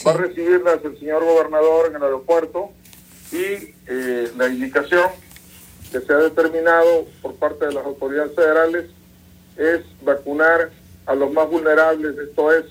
Va 0.07 0.13
a 0.13 0.17
recibirlas 0.17 0.85
el 0.85 0.99
señor 0.99 1.25
gobernador 1.25 1.87
en 1.89 1.97
el 1.97 2.03
aeropuerto 2.03 2.71
y 3.33 3.75
eh, 3.87 4.33
la 4.37 4.49
indicación 4.49 5.09
que 5.93 6.01
se 6.01 6.13
ha 6.13 6.19
determinado 6.19 7.07
por 7.23 7.37
parte 7.37 7.67
de 7.67 7.73
las 7.73 7.85
autoridades 7.85 8.35
federales 8.35 8.87
es 9.57 9.81
vacunar 10.03 10.71
a 11.07 11.15
los 11.15 11.33
más 11.33 11.49
vulnerables, 11.49 12.19
esto 12.19 12.53
es, 12.53 12.65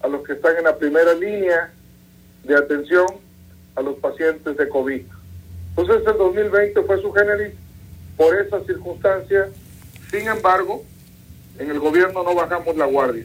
a 0.00 0.08
los 0.08 0.22
que 0.24 0.34
están 0.34 0.56
en 0.56 0.64
la 0.64 0.76
primera 0.76 1.12
línea 1.14 1.72
de 2.44 2.56
atención 2.56 3.06
a 3.74 3.82
los 3.82 3.96
pacientes 3.96 4.56
de 4.56 4.68
COVID. 4.68 5.02
Entonces 5.76 6.06
el 6.06 6.18
2020 6.18 6.82
fue 6.82 7.00
su 7.00 7.12
generis 7.12 7.54
por 8.16 8.34
esa 8.40 8.64
circunstancia. 8.64 9.48
Sin 10.10 10.28
embargo, 10.28 10.84
en 11.58 11.70
el 11.70 11.80
gobierno 11.80 12.22
no 12.22 12.34
bajamos 12.34 12.76
la 12.76 12.86
guardia. 12.86 13.24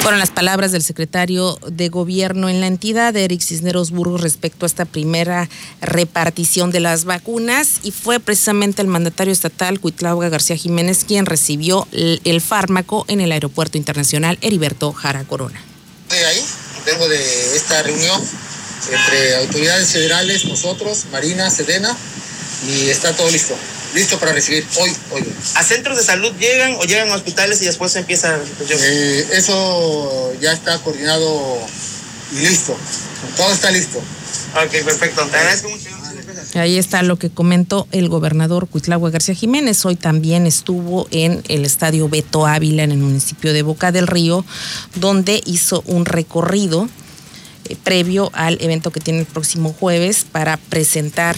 Fueron 0.00 0.20
las 0.20 0.30
palabras 0.30 0.72
del 0.72 0.82
secretario 0.82 1.58
de 1.66 1.88
gobierno 1.88 2.48
en 2.48 2.60
la 2.60 2.66
entidad, 2.66 3.14
Eric 3.14 3.42
Cisneros 3.42 3.90
Burgos, 3.90 4.22
respecto 4.22 4.64
a 4.64 4.68
esta 4.68 4.86
primera 4.86 5.48
repartición 5.82 6.70
de 6.70 6.80
las 6.80 7.04
vacunas 7.04 7.80
y 7.82 7.90
fue 7.90 8.18
precisamente 8.18 8.80
el 8.80 8.88
mandatario 8.88 9.32
estatal, 9.32 9.80
Cuitlauga 9.80 10.30
García 10.30 10.56
Jiménez, 10.56 11.04
quien 11.04 11.26
recibió 11.26 11.86
el, 11.92 12.40
fármaco 12.40 13.04
en 13.08 13.20
el 13.20 13.32
Aeropuerto 13.32 13.76
Internacional 13.76 14.38
Heriberto 14.40 14.92
Jara 14.92 15.24
Corona. 15.24 15.60
De 16.08 16.24
ahí, 16.24 16.44
vengo 16.86 17.06
de 17.06 17.56
esta 17.56 17.82
reunión 17.82 18.22
entre 18.90 19.36
autoridades 19.36 19.88
federales, 19.88 20.44
nosotros, 20.44 21.06
Marina, 21.10 21.50
Sedena, 21.50 21.96
y 22.66 22.88
está 22.88 23.14
todo 23.14 23.30
listo. 23.30 23.54
Listo 23.94 24.18
para 24.18 24.32
recibir 24.32 24.66
hoy, 24.78 24.94
hoy. 25.12 25.24
¿A 25.54 25.62
centros 25.62 25.96
de 25.96 26.04
salud 26.04 26.32
llegan 26.38 26.74
o 26.74 26.84
llegan 26.84 27.08
a 27.10 27.14
hospitales 27.14 27.62
y 27.62 27.64
después 27.64 27.92
se 27.92 28.00
empieza 28.00 28.38
eh, 28.70 29.26
eso 29.32 30.34
ya 30.40 30.52
está 30.52 30.78
coordinado 30.80 31.58
y 32.32 32.40
listo. 32.40 32.76
Todo 33.36 33.52
está 33.52 33.70
listo. 33.70 33.98
Ok, 33.98 34.84
perfecto. 34.84 35.26
Te 35.26 35.36
agradezco 35.36 35.70
mucho. 35.70 35.88
Ahí 36.54 36.78
está 36.78 37.02
lo 37.02 37.18
que 37.18 37.30
comentó 37.30 37.86
el 37.92 38.08
gobernador 38.08 38.68
Cuitlagua 38.68 39.10
García 39.10 39.34
Jiménez. 39.34 39.84
Hoy 39.84 39.96
también 39.96 40.46
estuvo 40.46 41.06
en 41.10 41.42
el 41.48 41.64
estadio 41.64 42.08
Beto 42.08 42.46
Ávila, 42.46 42.82
en 42.82 42.92
el 42.92 42.98
municipio 42.98 43.52
de 43.52 43.62
Boca 43.62 43.92
del 43.92 44.06
Río, 44.06 44.44
donde 44.94 45.42
hizo 45.46 45.82
un 45.86 46.04
recorrido 46.04 46.88
eh, 47.68 47.76
previo 47.82 48.30
al 48.34 48.58
evento 48.60 48.90
que 48.90 49.00
tiene 49.00 49.20
el 49.20 49.26
próximo 49.26 49.72
jueves 49.72 50.24
para 50.30 50.56
presentar 50.56 51.36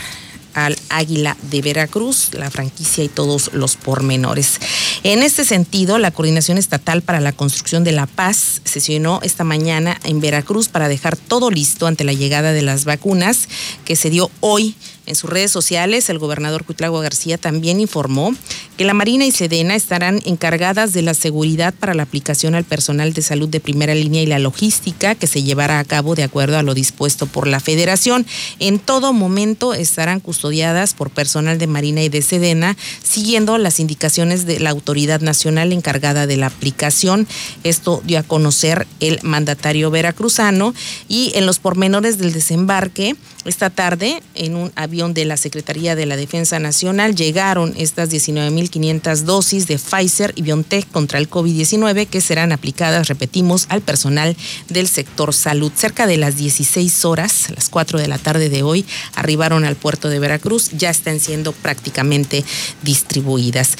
al 0.54 0.76
Águila 0.88 1.36
de 1.50 1.62
Veracruz, 1.62 2.30
la 2.32 2.50
franquicia 2.50 3.04
y 3.04 3.08
todos 3.08 3.52
los 3.52 3.76
pormenores. 3.76 4.60
En 5.02 5.22
este 5.22 5.44
sentido, 5.44 5.98
la 5.98 6.10
Coordinación 6.10 6.58
Estatal 6.58 7.02
para 7.02 7.20
la 7.20 7.32
Construcción 7.32 7.84
de 7.84 7.92
la 7.92 8.06
Paz 8.06 8.60
sesionó 8.64 9.20
esta 9.22 9.44
mañana 9.44 9.98
en 10.04 10.20
Veracruz 10.20 10.68
para 10.68 10.88
dejar 10.88 11.16
todo 11.16 11.50
listo 11.50 11.86
ante 11.86 12.04
la 12.04 12.12
llegada 12.12 12.52
de 12.52 12.62
las 12.62 12.84
vacunas 12.84 13.48
que 13.84 13.96
se 13.96 14.10
dio 14.10 14.30
hoy 14.40 14.74
en 15.10 15.16
sus 15.16 15.28
redes 15.28 15.50
sociales, 15.50 16.08
el 16.08 16.20
gobernador 16.20 16.64
Cuitlago 16.64 17.00
García 17.00 17.36
también 17.36 17.80
informó 17.80 18.32
que 18.76 18.84
la 18.84 18.94
Marina 18.94 19.26
y 19.26 19.32
Sedena 19.32 19.74
estarán 19.74 20.20
encargadas 20.24 20.92
de 20.92 21.02
la 21.02 21.14
seguridad 21.14 21.74
para 21.74 21.94
la 21.94 22.04
aplicación 22.04 22.54
al 22.54 22.62
personal 22.62 23.12
de 23.12 23.20
salud 23.20 23.48
de 23.48 23.58
primera 23.58 23.92
línea 23.92 24.22
y 24.22 24.26
la 24.26 24.38
logística 24.38 25.16
que 25.16 25.26
se 25.26 25.42
llevará 25.42 25.80
a 25.80 25.84
cabo 25.84 26.14
de 26.14 26.22
acuerdo 26.22 26.58
a 26.58 26.62
lo 26.62 26.74
dispuesto 26.74 27.26
por 27.26 27.48
la 27.48 27.58
Federación. 27.58 28.24
En 28.60 28.78
todo 28.78 29.12
momento 29.12 29.74
estarán 29.74 30.20
custodiadas 30.20 30.94
por 30.94 31.10
personal 31.10 31.58
de 31.58 31.66
Marina 31.66 32.02
y 32.02 32.08
de 32.08 32.22
Sedena, 32.22 32.76
siguiendo 33.02 33.58
las 33.58 33.80
indicaciones 33.80 34.46
de 34.46 34.60
la 34.60 34.70
autoridad 34.70 35.20
nacional 35.20 35.72
encargada 35.72 36.28
de 36.28 36.36
la 36.36 36.46
aplicación. 36.46 37.26
Esto 37.64 38.00
dio 38.04 38.20
a 38.20 38.22
conocer 38.22 38.86
el 39.00 39.18
mandatario 39.24 39.90
veracruzano 39.90 40.72
y 41.08 41.32
en 41.34 41.46
los 41.46 41.58
pormenores 41.58 42.18
del 42.18 42.32
desembarque 42.32 43.16
esta 43.44 43.70
tarde 43.70 44.22
en 44.34 44.54
un 44.54 44.72
avión 44.74 45.14
de 45.14 45.24
la 45.24 45.36
Secretaría 45.36 45.94
de 45.94 46.06
la 46.06 46.16
Defensa 46.16 46.58
Nacional 46.58 47.14
llegaron 47.14 47.74
estas 47.76 48.10
19.500 48.10 49.22
dosis 49.22 49.66
de 49.66 49.78
Pfizer 49.78 50.32
y 50.36 50.42
BioNTech 50.42 50.90
contra 50.90 51.18
el 51.18 51.30
COVID-19 51.30 52.06
que 52.06 52.20
serán 52.20 52.52
aplicadas, 52.52 53.08
repetimos, 53.08 53.66
al 53.68 53.80
personal 53.80 54.36
del 54.68 54.88
sector 54.88 55.32
salud. 55.32 55.72
Cerca 55.74 56.06
de 56.06 56.16
las 56.16 56.36
16 56.36 57.04
horas, 57.04 57.48
las 57.54 57.68
4 57.68 57.98
de 57.98 58.08
la 58.08 58.18
tarde 58.18 58.48
de 58.48 58.62
hoy, 58.62 58.84
arribaron 59.14 59.64
al 59.64 59.76
puerto 59.76 60.08
de 60.08 60.18
Veracruz, 60.18 60.70
ya 60.76 60.90
están 60.90 61.20
siendo 61.20 61.52
prácticamente 61.52 62.44
distribuidas. 62.82 63.76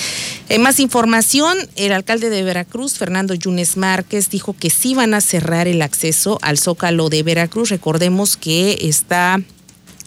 En 0.49 0.63
más 0.63 0.81
información, 0.81 1.57
el 1.77 1.93
alcalde 1.93 2.31
de 2.31 2.43
Veracruz, 2.43 2.95
Fernando 2.95 3.35
Yunes 3.35 3.77
Márquez, 3.77 4.31
dijo 4.31 4.55
que 4.59 4.71
sí 4.71 4.95
van 4.95 5.15
a 5.15 5.21
cerrar 5.21 5.69
el 5.69 5.83
acceso 5.83 6.39
al 6.43 6.59
Zócalo 6.59 7.09
de 7.09 7.23
Veracruz. 7.23 7.69
Recordemos 7.69 8.37
que 8.37 8.79
está 8.83 9.41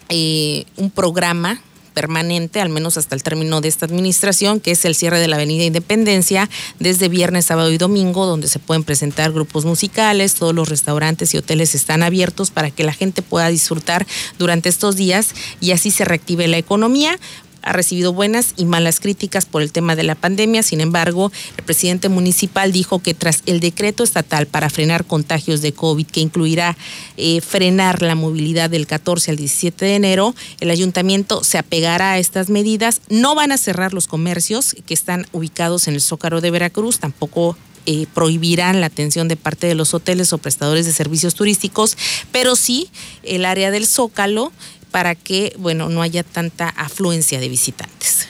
eh, 0.08 0.64
un 0.76 0.90
programa 0.90 1.60
permanente, 1.94 2.60
al 2.60 2.68
menos 2.68 2.98
hasta 2.98 3.14
el 3.14 3.22
término 3.22 3.60
de 3.60 3.68
esta 3.68 3.86
administración, 3.86 4.60
que 4.60 4.72
es 4.72 4.84
el 4.84 4.94
cierre 4.94 5.20
de 5.20 5.28
la 5.28 5.36
Avenida 5.36 5.64
Independencia 5.64 6.50
desde 6.80 7.08
viernes, 7.08 7.46
sábado 7.46 7.70
y 7.70 7.78
domingo, 7.78 8.26
donde 8.26 8.48
se 8.48 8.58
pueden 8.58 8.82
presentar 8.82 9.32
grupos 9.32 9.64
musicales, 9.64 10.34
todos 10.34 10.54
los 10.54 10.68
restaurantes 10.68 11.32
y 11.32 11.38
hoteles 11.38 11.74
están 11.74 12.02
abiertos 12.02 12.50
para 12.50 12.70
que 12.70 12.84
la 12.84 12.92
gente 12.92 13.22
pueda 13.22 13.48
disfrutar 13.48 14.06
durante 14.38 14.68
estos 14.68 14.96
días 14.96 15.34
y 15.60 15.70
así 15.70 15.90
se 15.90 16.04
reactive 16.04 16.48
la 16.48 16.58
economía 16.58 17.18
ha 17.64 17.72
recibido 17.72 18.12
buenas 18.12 18.52
y 18.56 18.66
malas 18.66 19.00
críticas 19.00 19.46
por 19.46 19.62
el 19.62 19.72
tema 19.72 19.96
de 19.96 20.04
la 20.04 20.14
pandemia. 20.14 20.62
Sin 20.62 20.80
embargo, 20.80 21.32
el 21.56 21.64
presidente 21.64 22.08
municipal 22.08 22.72
dijo 22.72 23.00
que 23.00 23.14
tras 23.14 23.42
el 23.46 23.60
decreto 23.60 24.04
estatal 24.04 24.46
para 24.46 24.70
frenar 24.70 25.04
contagios 25.04 25.62
de 25.62 25.72
COVID, 25.72 26.06
que 26.06 26.20
incluirá 26.20 26.76
eh, 27.16 27.40
frenar 27.40 28.02
la 28.02 28.14
movilidad 28.14 28.70
del 28.70 28.86
14 28.86 29.32
al 29.32 29.36
17 29.38 29.84
de 29.84 29.94
enero, 29.94 30.34
el 30.60 30.70
ayuntamiento 30.70 31.42
se 31.42 31.58
apegará 31.58 32.12
a 32.12 32.18
estas 32.18 32.50
medidas. 32.50 33.00
No 33.08 33.34
van 33.34 33.50
a 33.50 33.58
cerrar 33.58 33.94
los 33.94 34.06
comercios 34.06 34.76
que 34.86 34.94
están 34.94 35.26
ubicados 35.32 35.88
en 35.88 35.94
el 35.94 36.00
Zócaro 36.00 36.40
de 36.40 36.50
Veracruz, 36.50 36.98
tampoco 36.98 37.56
eh, 37.86 38.06
prohibirán 38.14 38.80
la 38.80 38.86
atención 38.86 39.28
de 39.28 39.36
parte 39.36 39.66
de 39.66 39.74
los 39.74 39.92
hoteles 39.92 40.32
o 40.32 40.38
prestadores 40.38 40.86
de 40.86 40.92
servicios 40.92 41.34
turísticos, 41.34 41.98
pero 42.32 42.56
sí 42.56 42.88
el 43.22 43.44
área 43.44 43.70
del 43.70 43.86
Zócalo 43.86 44.52
para 44.94 45.16
que, 45.16 45.56
bueno, 45.58 45.88
no 45.88 46.02
haya 46.02 46.22
tanta 46.22 46.68
afluencia 46.68 47.40
de 47.40 47.48
visitantes. 47.48 48.28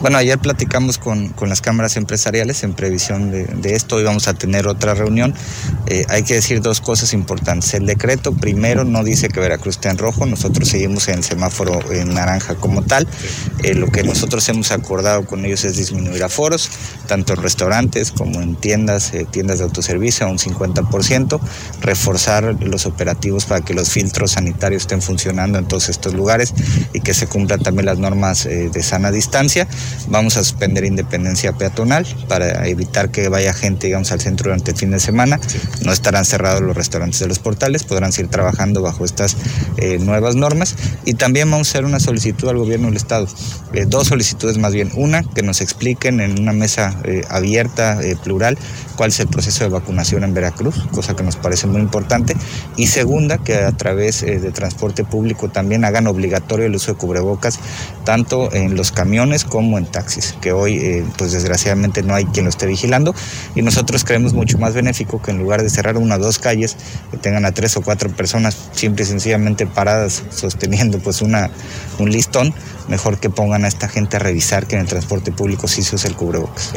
Bueno, 0.00 0.18
ayer 0.18 0.38
platicamos 0.38 0.98
con, 0.98 1.28
con 1.30 1.48
las 1.48 1.60
cámaras 1.60 1.96
empresariales 1.96 2.62
en 2.62 2.74
previsión 2.74 3.30
de, 3.30 3.74
esto. 3.74 3.96
Hoy 3.96 4.04
vamos 4.04 4.28
a 4.28 4.34
tener 4.34 4.66
otra 4.66 4.94
reunión. 4.94 5.34
Eh, 5.86 6.04
hay 6.08 6.22
que 6.22 6.34
decir 6.34 6.60
dos 6.60 6.80
cosas 6.80 7.12
importantes. 7.12 7.74
El 7.74 7.86
decreto, 7.86 8.32
primero, 8.32 8.84
no 8.84 9.02
dice 9.02 9.28
que 9.28 9.40
Veracruz 9.40 9.76
esté 9.76 9.88
en 9.88 9.98
rojo. 9.98 10.26
Nosotros 10.26 10.68
seguimos 10.68 11.08
en 11.08 11.16
el 11.16 11.24
semáforo 11.24 11.80
en 11.92 12.14
naranja 12.14 12.54
como 12.54 12.82
tal. 12.82 13.08
Eh, 13.62 13.74
lo 13.74 13.88
que 13.88 14.02
nosotros 14.02 14.48
hemos 14.48 14.70
acordado 14.70 15.26
con 15.26 15.44
ellos 15.44 15.64
es 15.64 15.76
disminuir 15.76 16.22
aforos, 16.22 16.70
tanto 17.06 17.34
en 17.34 17.42
restaurantes 17.42 18.12
como 18.12 18.40
en 18.40 18.54
tiendas, 18.54 19.12
eh, 19.12 19.26
tiendas 19.28 19.58
de 19.58 19.64
autoservicio, 19.64 20.26
a 20.26 20.30
un 20.30 20.38
50%. 20.38 21.40
Reforzar 21.80 22.56
los 22.62 22.86
operativos 22.86 23.44
para 23.46 23.64
que 23.64 23.74
los 23.74 23.90
filtros 23.90 24.32
sanitarios 24.32 24.82
estén 24.82 25.02
funcionando 25.02 25.58
en 25.58 25.66
todos 25.66 25.88
estos 25.88 26.14
lugares 26.14 26.54
y 26.92 27.00
que 27.00 27.14
se 27.14 27.26
cumplan 27.26 27.60
también 27.60 27.86
las 27.86 27.98
normas 27.98 28.44
de 28.44 28.82
sana 28.82 29.10
distancia. 29.10 29.47
Vamos 30.08 30.36
a 30.36 30.44
suspender 30.44 30.84
independencia 30.84 31.52
peatonal 31.52 32.06
para 32.28 32.66
evitar 32.66 33.10
que 33.10 33.28
vaya 33.28 33.52
gente, 33.52 33.86
digamos, 33.86 34.12
al 34.12 34.20
centro 34.20 34.50
durante 34.50 34.72
el 34.72 34.76
fin 34.76 34.90
de 34.90 35.00
semana. 35.00 35.40
No 35.82 35.92
estarán 35.92 36.24
cerrados 36.24 36.60
los 36.60 36.76
restaurantes 36.76 37.20
de 37.20 37.28
los 37.28 37.38
portales, 37.38 37.84
podrán 37.84 38.12
seguir 38.12 38.30
trabajando 38.30 38.82
bajo 38.82 39.04
estas 39.04 39.36
eh, 39.76 39.98
nuevas 39.98 40.34
normas. 40.34 40.74
Y 41.04 41.14
también 41.14 41.50
vamos 41.50 41.68
a 41.68 41.70
hacer 41.70 41.84
una 41.84 42.00
solicitud 42.00 42.48
al 42.48 42.58
gobierno 42.58 42.88
del 42.88 42.96
Estado. 42.96 43.26
Eh, 43.72 43.86
dos 43.86 44.08
solicitudes 44.08 44.58
más 44.58 44.72
bien. 44.72 44.90
Una, 44.94 45.22
que 45.22 45.42
nos 45.42 45.60
expliquen 45.60 46.20
en 46.20 46.38
una 46.38 46.52
mesa 46.52 46.94
eh, 47.04 47.22
abierta, 47.28 48.02
eh, 48.02 48.16
plural, 48.22 48.58
cuál 48.96 49.10
es 49.10 49.20
el 49.20 49.28
proceso 49.28 49.64
de 49.64 49.70
vacunación 49.70 50.24
en 50.24 50.34
Veracruz, 50.34 50.74
cosa 50.92 51.14
que 51.14 51.22
nos 51.22 51.36
parece 51.36 51.66
muy 51.66 51.80
importante. 51.80 52.36
Y 52.76 52.88
segunda, 52.88 53.38
que 53.38 53.54
a 53.56 53.72
través 53.72 54.22
eh, 54.22 54.40
de 54.40 54.50
transporte 54.50 55.04
público 55.04 55.48
también 55.48 55.84
hagan 55.84 56.06
obligatorio 56.06 56.66
el 56.66 56.74
uso 56.74 56.92
de 56.92 56.98
cubrebocas, 56.98 57.58
tanto 58.04 58.52
en 58.52 58.76
los 58.76 58.90
camiones 58.90 59.37
como 59.44 59.78
en 59.78 59.86
taxis, 59.86 60.34
que 60.40 60.52
hoy, 60.52 60.78
eh, 60.78 61.04
pues 61.16 61.32
desgraciadamente 61.32 62.02
no 62.02 62.14
hay 62.14 62.24
quien 62.26 62.44
lo 62.44 62.50
esté 62.50 62.66
vigilando. 62.66 63.14
Y 63.54 63.62
nosotros 63.62 64.04
creemos 64.04 64.34
mucho 64.34 64.58
más 64.58 64.74
benéfico 64.74 65.20
que 65.20 65.30
en 65.30 65.38
lugar 65.38 65.62
de 65.62 65.70
cerrar 65.70 65.96
una 65.96 66.16
o 66.16 66.18
dos 66.18 66.38
calles, 66.38 66.76
que 67.10 67.16
tengan 67.16 67.44
a 67.44 67.52
tres 67.52 67.76
o 67.76 67.82
cuatro 67.82 68.10
personas 68.10 68.56
simple 68.72 69.04
y 69.04 69.06
sencillamente 69.06 69.66
paradas 69.66 70.22
sosteniendo 70.30 70.98
pues 70.98 71.22
una, 71.22 71.50
un 71.98 72.10
listón, 72.10 72.54
mejor 72.88 73.18
que 73.18 73.30
pongan 73.30 73.64
a 73.64 73.68
esta 73.68 73.88
gente 73.88 74.16
a 74.16 74.20
revisar 74.20 74.66
que 74.66 74.76
en 74.76 74.82
el 74.82 74.88
transporte 74.88 75.32
público 75.32 75.68
sí 75.68 75.82
se 75.82 75.94
usa 75.96 76.10
el 76.10 76.16
cubrebocas. 76.16 76.72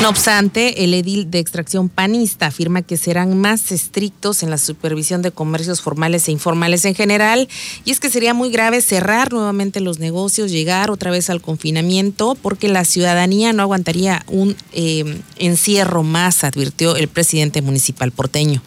No 0.00 0.10
obstante, 0.10 0.84
el 0.84 0.94
edil 0.94 1.28
de 1.28 1.40
extracción 1.40 1.88
panista 1.88 2.46
afirma 2.46 2.82
que 2.82 2.96
serán 2.96 3.36
más 3.36 3.72
estrictos 3.72 4.44
en 4.44 4.50
la 4.50 4.56
supervisión 4.56 5.22
de 5.22 5.32
comercios 5.32 5.80
formales 5.82 6.28
e 6.28 6.30
informales 6.30 6.84
en 6.84 6.94
general, 6.94 7.48
y 7.84 7.90
es 7.90 7.98
que 7.98 8.08
sería 8.08 8.32
muy 8.32 8.50
grave 8.50 8.80
cerrar 8.80 9.32
nuevamente 9.32 9.80
los 9.80 9.98
negocios, 9.98 10.52
llegar 10.52 10.92
otra 10.92 11.10
vez 11.10 11.30
al 11.30 11.40
confinamiento, 11.40 12.36
porque 12.40 12.68
la 12.68 12.84
ciudadanía 12.84 13.52
no 13.52 13.62
aguantaría 13.64 14.24
un 14.28 14.56
eh, 14.72 15.20
encierro 15.36 16.04
más, 16.04 16.44
advirtió 16.44 16.94
el 16.94 17.08
presidente 17.08 17.60
municipal 17.60 18.12
porteño. 18.12 18.62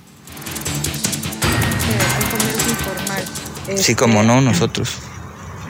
al 2.17 2.39
comercio 2.39 2.71
informal. 2.71 3.23
Sí, 3.67 3.71
Este, 3.71 3.95
como 3.95 4.21
no, 4.21 4.41
nosotros. 4.41 4.89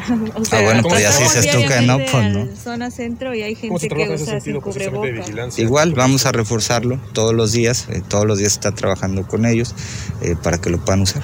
o 0.36 0.46
sea, 0.46 0.60
Ah, 0.60 0.64
bueno, 0.64 0.84
pues 0.84 1.02
ya 1.02 1.12
sí 1.12 1.24
dices 1.24 1.52
tú 1.52 1.60
que 1.68 1.82
no, 1.82 1.98
pues 1.98 2.34
no. 2.34 2.48
Zona 2.56 2.92
centro 2.92 3.34
y 3.34 3.42
hay 3.42 3.56
¿Cómo 3.56 3.80
se 3.80 3.90
gente 3.90 4.08
que 4.08 4.14
usa 4.24 4.40
sin 4.40 4.54
de 4.54 4.62
cubrebocas. 4.62 5.60
Igual 5.60 5.94
vamos 5.94 6.26
a 6.26 6.32
reforzarlo 6.32 7.00
todos 7.14 7.34
los 7.34 7.52
días, 7.52 7.88
eh, 7.90 8.02
todos 8.08 8.26
los 8.26 8.38
días 8.38 8.54
está 8.54 8.72
trabajando 8.72 9.28
con 9.28 9.46
ellos 9.46 9.76
eh, 10.22 10.36
para 10.42 10.60
que 10.60 10.70
lo 10.70 10.84
puedan 10.84 11.02
usar. 11.02 11.24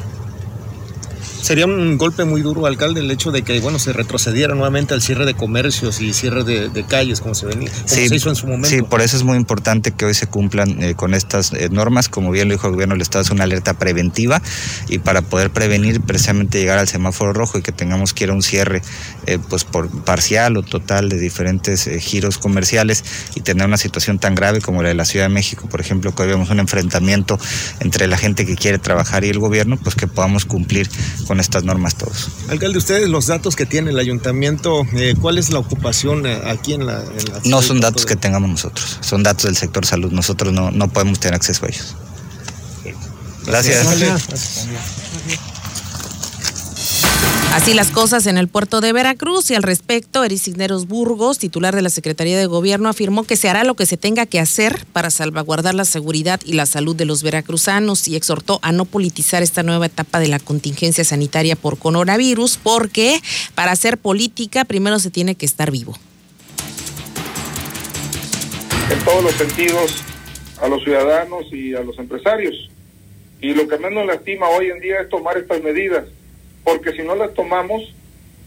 Sería 1.41 1.65
un 1.65 1.97
golpe 1.97 2.25
muy 2.25 2.41
duro, 2.41 2.65
alcalde, 2.65 3.01
el 3.01 3.11
hecho 3.11 3.31
de 3.31 3.43
que, 3.43 3.59
bueno, 3.59 3.79
se 3.79 3.93
retrocediera 3.93 4.53
nuevamente 4.55 4.93
al 4.93 5.01
cierre 5.01 5.25
de 5.25 5.33
comercios 5.33 6.01
y 6.01 6.13
cierre 6.13 6.43
de, 6.43 6.69
de 6.69 6.85
calles, 6.85 7.21
como 7.21 7.35
se 7.35 7.45
venía, 7.45 7.71
como 7.71 7.87
se 7.87 8.15
hizo 8.15 8.29
en 8.29 8.35
su 8.35 8.47
momento. 8.47 8.69
sí, 8.69 8.81
por 8.81 9.01
eso 9.01 9.15
es 9.17 9.23
muy 9.23 9.37
importante 9.37 9.91
que 9.91 10.05
hoy 10.05 10.13
se 10.13 10.27
cumplan 10.27 10.81
eh, 10.81 10.95
con 10.95 11.13
estas 11.13 11.53
eh, 11.53 11.69
normas. 11.69 12.09
Como 12.09 12.31
bien 12.31 12.47
lo 12.47 12.53
dijo 12.53 12.67
el 12.67 12.73
gobierno 12.73 12.95
del 12.95 13.01
Estado, 13.01 13.23
es 13.23 13.29
una 13.29 13.43
alerta 13.43 13.73
preventiva 13.75 14.41
y 14.89 14.99
para 14.99 15.21
poder 15.21 15.51
prevenir 15.51 16.01
precisamente 16.01 16.59
llegar 16.59 16.79
al 16.79 16.87
semáforo 16.87 17.33
rojo 17.33 17.57
y 17.57 17.61
que 17.61 17.71
tengamos 17.71 18.13
que 18.13 18.25
ir 18.25 18.29
a 18.29 18.33
un 18.33 18.41
cierre 18.41 18.81
eh, 19.25 19.39
pues 19.49 19.63
por 19.63 19.89
parcial 20.03 20.57
o 20.57 20.63
total 20.63 21.09
de 21.09 21.19
diferentes 21.19 21.87
eh, 21.87 21.99
giros 21.99 22.37
comerciales 22.37 23.03
y 23.35 23.41
tener 23.41 23.67
una 23.67 23.77
situación 23.77 24.19
tan 24.19 24.35
grave 24.35 24.61
como 24.61 24.81
la 24.83 24.89
de 24.89 24.95
la 24.95 25.05
Ciudad 25.05 25.25
de 25.25 25.33
México, 25.33 25.67
por 25.69 25.81
ejemplo, 25.81 26.13
que 26.13 26.23
hoy 26.23 26.29
vemos 26.29 26.49
un 26.49 26.59
enfrentamiento 26.59 27.39
entre 27.79 28.07
la 28.07 28.17
gente 28.17 28.45
que 28.45 28.55
quiere 28.55 28.79
trabajar 28.79 29.23
y 29.23 29.29
el 29.29 29.39
gobierno, 29.39 29.77
pues 29.77 29.95
que 29.95 30.07
podamos 30.07 30.45
cumplir 30.45 30.89
con 31.27 31.39
estas 31.39 31.63
normas 31.63 31.95
todos. 31.95 32.29
Alcalde, 32.49 32.77
ustedes 32.77 33.09
los 33.09 33.27
datos 33.27 33.55
que 33.55 33.65
tiene 33.65 33.91
el 33.91 33.99
ayuntamiento, 33.99 34.85
eh, 34.93 35.15
¿cuál 35.19 35.37
es 35.37 35.51
la 35.51 35.59
ocupación 35.59 36.25
eh, 36.25 36.41
aquí 36.45 36.73
en 36.73 36.85
la, 36.85 37.01
en 37.01 37.31
la 37.31 37.41
No 37.45 37.61
son 37.61 37.79
datos 37.79 38.05
que 38.05 38.15
tengamos 38.15 38.49
nosotros, 38.49 38.97
son 39.01 39.23
datos 39.23 39.43
del 39.45 39.55
sector 39.55 39.85
salud. 39.85 40.11
Nosotros 40.11 40.53
no, 40.53 40.71
no 40.71 40.87
podemos 40.87 41.19
tener 41.19 41.35
acceso 41.35 41.65
a 41.65 41.69
ellos. 41.69 41.95
Gracias. 43.45 44.67
Así 47.57 47.73
las 47.73 47.89
cosas 47.89 48.27
en 48.27 48.37
el 48.37 48.47
puerto 48.47 48.81
de 48.81 48.93
Veracruz 48.93 49.49
y 49.49 49.55
al 49.55 49.63
respecto, 49.63 50.23
Eris 50.23 50.43
Cisneros 50.43 50.87
Burgos, 50.87 51.39
titular 51.39 51.75
de 51.75 51.81
la 51.81 51.89
Secretaría 51.89 52.37
de 52.37 52.45
Gobierno, 52.45 52.87
afirmó 52.87 53.23
que 53.23 53.35
se 53.35 53.49
hará 53.49 53.63
lo 53.63 53.73
que 53.73 53.87
se 53.87 53.97
tenga 53.97 54.27
que 54.27 54.39
hacer 54.39 54.85
para 54.93 55.09
salvaguardar 55.09 55.73
la 55.73 55.83
seguridad 55.83 56.39
y 56.45 56.53
la 56.53 56.67
salud 56.67 56.95
de 56.95 57.05
los 57.05 57.23
veracruzanos 57.23 58.07
y 58.07 58.15
exhortó 58.15 58.59
a 58.61 58.71
no 58.71 58.85
politizar 58.85 59.41
esta 59.41 59.63
nueva 59.63 59.87
etapa 59.87 60.19
de 60.19 60.27
la 60.27 60.37
contingencia 60.37 61.03
sanitaria 61.03 61.55
por 61.55 61.79
coronavirus, 61.79 62.59
porque 62.61 63.19
para 63.55 63.71
hacer 63.71 63.97
política 63.97 64.63
primero 64.63 64.99
se 64.99 65.09
tiene 65.09 65.33
que 65.33 65.47
estar 65.47 65.71
vivo. 65.71 65.97
en 68.91 68.99
todos 69.03 69.23
los 69.23 69.33
sentidos 69.33 70.03
a 70.61 70.67
los 70.67 70.83
ciudadanos 70.83 71.51
y 71.51 71.73
a 71.73 71.81
los 71.81 71.97
empresarios. 71.97 72.69
Y 73.41 73.55
lo 73.55 73.67
que 73.67 73.79
menos 73.79 74.05
lastima 74.05 74.47
hoy 74.49 74.69
en 74.69 74.79
día 74.79 75.01
es 75.01 75.09
tomar 75.09 75.39
estas 75.39 75.63
medidas, 75.63 76.05
porque 76.67 76.91
si 76.91 77.01
no 77.01 77.15
las 77.15 77.33
tomamos, 77.33 77.81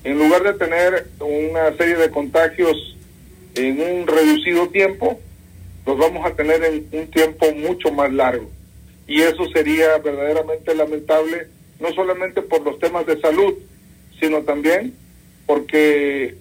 en 0.04 0.18
lugar 0.18 0.42
de 0.42 0.52
tener 0.52 1.06
una 1.20 1.74
serie 1.78 1.96
de 1.96 2.10
contagios 2.10 2.94
en 3.54 3.80
un 3.80 4.06
reducido 4.06 4.68
tiempo, 4.68 5.18
los 5.86 5.96
vamos 5.96 6.26
a 6.26 6.34
tener 6.34 6.62
en 6.62 6.86
un 6.92 7.10
tiempo 7.10 7.50
mucho 7.52 7.90
más 7.90 8.12
largo. 8.12 8.50
Y 9.06 9.22
eso 9.22 9.48
sería 9.54 9.96
verdaderamente 9.96 10.74
lamentable, 10.74 11.46
no 11.80 11.90
solamente 11.94 12.42
por 12.42 12.60
los 12.60 12.78
temas 12.78 13.06
de 13.06 13.18
salud, 13.22 13.54
sino 14.20 14.42
también 14.42 14.92
porque 15.46 16.34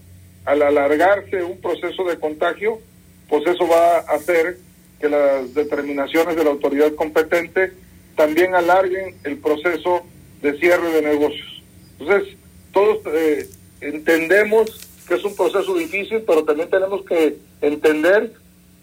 al 0.44 0.62
alargarse 0.62 1.42
un 1.46 1.62
proceso 1.62 2.04
de 2.04 2.20
contagio, 2.20 2.82
pues 3.30 3.48
eso 3.48 3.66
va 3.70 4.00
a 4.00 4.16
hacer 4.18 4.58
que 5.00 5.08
las 5.08 5.54
determinaciones 5.54 6.36
de 6.36 6.44
la 6.44 6.50
autoridad 6.50 6.94
competente 6.96 7.72
también 8.18 8.54
alarguen 8.54 9.16
el 9.24 9.38
proceso 9.38 10.04
de 10.42 10.60
cierre 10.60 10.92
de 10.92 11.02
negocios. 11.04 11.59
Entonces, 12.00 12.36
todos 12.74 13.00
eh, 13.08 13.50
entendemos 13.82 14.72
que 15.08 15.16
es 15.16 15.24
un 15.24 15.36
proceso 15.36 15.76
difícil, 15.76 16.24
pero 16.26 16.44
también 16.44 16.70
tenemos 16.70 17.04
que 17.04 17.38
entender 17.62 18.34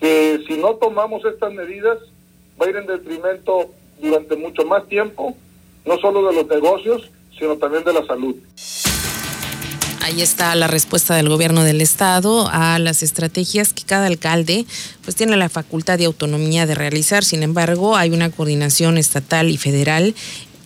que 0.00 0.40
si 0.46 0.56
no 0.56 0.74
tomamos 0.74 1.24
estas 1.24 1.52
medidas, 1.52 1.98
va 2.60 2.66
a 2.66 2.70
ir 2.70 2.76
en 2.76 2.86
detrimento 2.86 3.70
durante 4.00 4.36
mucho 4.36 4.64
más 4.64 4.86
tiempo, 4.88 5.36
no 5.84 5.98
solo 5.98 6.26
de 6.28 6.34
los 6.34 6.46
negocios, 6.46 7.10
sino 7.38 7.56
también 7.56 7.84
de 7.84 7.92
la 7.92 8.04
salud. 8.06 8.34
Ahí 10.06 10.22
está 10.22 10.54
la 10.54 10.68
respuesta 10.68 11.16
del 11.16 11.28
gobierno 11.28 11.64
del 11.64 11.80
estado 11.80 12.48
a 12.52 12.78
las 12.78 13.02
estrategias 13.02 13.72
que 13.72 13.82
cada 13.82 14.06
alcalde 14.06 14.64
pues 15.02 15.16
tiene 15.16 15.36
la 15.36 15.48
facultad 15.48 15.98
de 15.98 16.04
autonomía 16.04 16.64
de 16.64 16.76
realizar. 16.76 17.24
Sin 17.24 17.42
embargo, 17.42 17.96
hay 17.96 18.10
una 18.10 18.30
coordinación 18.30 18.98
estatal 18.98 19.50
y 19.50 19.56
federal 19.56 20.14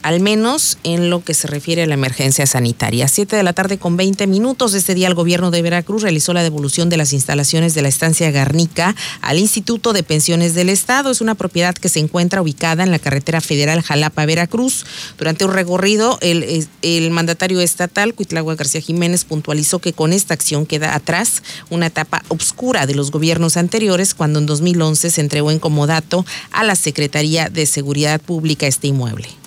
al 0.02 0.20
menos 0.20 0.78
en 0.82 1.10
lo 1.10 1.22
que 1.22 1.34
se 1.34 1.46
refiere 1.46 1.82
a 1.82 1.86
la 1.86 1.94
emergencia 1.94 2.46
sanitaria. 2.46 3.08
Siete 3.08 3.36
de 3.36 3.42
la 3.42 3.52
tarde 3.52 3.78
con 3.78 3.96
20 3.96 4.26
minutos. 4.26 4.74
Este 4.74 4.94
día 4.94 5.08
el 5.08 5.14
gobierno 5.14 5.50
de 5.50 5.62
Veracruz 5.62 6.02
realizó 6.02 6.32
la 6.32 6.42
devolución 6.42 6.88
de 6.88 6.96
las 6.96 7.12
instalaciones 7.12 7.74
de 7.74 7.82
la 7.82 7.88
estancia 7.88 8.30
Garnica 8.30 8.94
al 9.20 9.38
Instituto 9.38 9.92
de 9.92 10.02
Pensiones 10.02 10.54
del 10.54 10.68
Estado. 10.68 11.10
Es 11.10 11.20
una 11.20 11.34
propiedad 11.34 11.74
que 11.74 11.88
se 11.88 12.00
encuentra 12.00 12.42
ubicada 12.42 12.82
en 12.82 12.90
la 12.90 12.98
carretera 12.98 13.40
federal 13.40 13.82
Jalapa-Veracruz. 13.82 14.84
Durante 15.18 15.44
un 15.44 15.52
recorrido, 15.52 16.18
el, 16.20 17.10
mandatario 17.10 17.60
estatal, 17.60 18.14
Cuitlagua 18.14 18.54
García 18.54 18.80
Jiménez, 18.80 19.24
puntualizó 19.24 19.80
que 19.80 19.92
con 19.92 20.12
esta 20.12 20.34
acción 20.34 20.66
queda 20.66 20.94
atrás 20.94 21.42
una 21.68 21.86
etapa 21.86 22.22
obscura 22.28 22.86
de 22.86 22.94
los 22.94 23.10
gobiernos 23.10 23.56
anteriores, 23.56 24.14
cuando 24.14 24.38
en 24.38 24.46
2011 24.46 25.10
se 25.10 25.20
entregó 25.20 25.50
en 25.50 25.58
comodato 25.58 26.24
a 26.52 26.64
la 26.64 26.76
Secretaría 26.76 27.48
de 27.48 27.66
Seguridad 27.66 28.20
Pública 28.20 28.66
este 28.66 28.88
inmueble. 28.88 29.39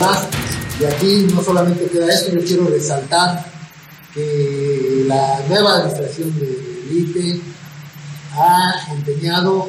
Más. 0.00 0.26
Y 0.80 0.84
aquí 0.84 1.26
no 1.34 1.42
solamente 1.42 1.86
queda 1.86 2.12
esto, 2.12 2.32
yo 2.32 2.44
quiero 2.44 2.68
resaltar 2.68 3.44
que 4.12 5.04
la 5.06 5.40
nueva 5.48 5.78
administración 5.78 6.38
de 6.38 6.86
IPE 6.90 7.40
ha 8.34 8.92
empeñado 8.92 9.68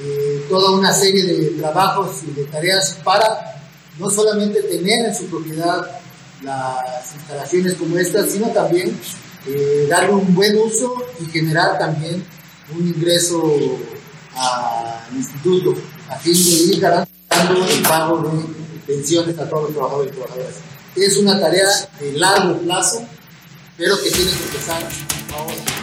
eh, 0.00 0.46
toda 0.48 0.70
una 0.72 0.92
serie 0.92 1.24
de 1.24 1.50
trabajos 1.60 2.22
y 2.26 2.32
de 2.32 2.44
tareas 2.44 2.98
para 3.04 3.60
no 3.98 4.08
solamente 4.08 4.62
tener 4.62 5.06
en 5.06 5.14
su 5.14 5.26
propiedad 5.26 6.00
las 6.42 7.14
instalaciones 7.14 7.74
como 7.74 7.98
estas, 7.98 8.30
sino 8.30 8.48
también 8.48 8.98
eh, 9.46 9.86
darle 9.88 10.14
un 10.14 10.34
buen 10.34 10.56
uso 10.58 10.94
y 11.20 11.26
generar 11.30 11.78
también 11.78 12.24
un 12.74 12.86
ingreso 12.86 13.42
al 14.36 15.16
instituto, 15.16 15.74
a 16.08 16.16
fin 16.16 16.34
de 16.34 16.50
ir 16.50 16.80
garantizando 16.80 17.66
el 17.66 17.82
pago 17.82 18.18
de 18.18 18.67
pensiones 18.88 19.38
a 19.38 19.48
todos 19.48 19.64
los 19.64 19.72
trabajadores 19.74 20.12
y 20.12 20.16
trabajadoras. 20.16 20.54
Es 20.96 21.16
una 21.18 21.38
tarea 21.38 21.68
de 22.00 22.12
largo 22.14 22.58
plazo, 22.62 23.06
pero 23.76 24.02
que 24.02 24.10
tiene 24.10 24.32
que 24.32 24.44
empezar 24.44 24.82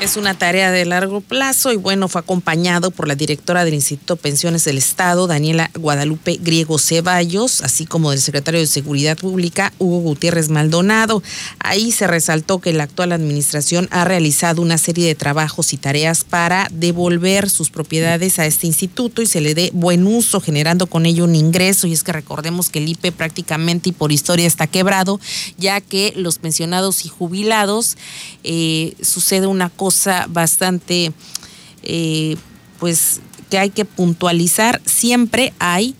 es 0.06 0.18
una 0.18 0.38
tarea 0.38 0.72
de 0.72 0.86
largo 0.86 1.20
plazo 1.20 1.72
y 1.72 1.78
bueno, 1.78 2.08
fue 2.08 2.22
acompañado 2.22 2.91
por 2.91 3.08
la 3.08 3.15
directora 3.15 3.65
del 3.65 3.74
Instituto 3.74 4.18
Pensiones 4.18 4.63
del 4.63 4.78
Estado, 4.78 5.26
Daniela 5.26 5.72
Guadalupe 5.74 6.38
Griego 6.39 6.78
Ceballos, 6.78 7.62
así 7.62 7.88
como 7.88 8.12
del 8.12 8.22
secretario 8.22 8.60
de 8.60 8.68
Seguridad 8.68 9.18
Pública, 9.18 9.74
Hugo 9.80 10.02
Gutiérrez 10.02 10.50
Maldonado. 10.50 11.24
Ahí 11.58 11.91
se 11.91 12.06
resaltó 12.06 12.60
que 12.60 12.72
la 12.72 12.84
actual 12.84 13.13
administración 13.13 13.88
ha 13.89 14.06
realizado 14.06 14.62
una 14.62 14.78
serie 14.78 15.08
de 15.08 15.15
trabajos 15.15 15.74
y 15.74 15.78
tareas 15.78 16.24
para 16.24 16.68
devolver 16.72 17.50
sus 17.50 17.72
propiedades 17.72 18.38
a 18.38 18.46
este 18.46 18.68
instituto 18.68 19.24
y 19.24 19.26
se 19.26 19.41
le 19.41 19.56
dé 19.56 19.72
buen 19.74 20.06
uso, 20.06 20.39
generando 20.39 20.86
con 20.86 21.08
ello 21.08 21.24
un 21.24 21.34
ingreso. 21.34 21.88
Y 21.88 21.94
es 21.94 22.04
que 22.04 22.12
recordemos 22.12 22.70
que 22.70 22.78
el 22.78 22.89
IPE 22.89 23.12
prácticamente 23.12 23.89
y 23.89 23.94
por 23.94 24.12
historia 24.12 24.46
está 24.46 24.68
quebrado, 24.68 25.20
ya 25.58 25.82
que 25.82 26.13
los 26.15 26.38
pensionados 26.38 27.06
y 27.06 27.10
jubilados 27.10 27.98
eh, 28.44 28.94
una 29.46 29.70
cosa 29.70 30.28
bastante, 30.30 31.14
eh, 31.84 32.38
pues, 32.80 33.22
que 33.50 33.58
hay 33.58 33.70
que 33.70 33.86
puntualizar. 33.86 34.82
Siempre 34.86 35.54
hay 35.60 35.96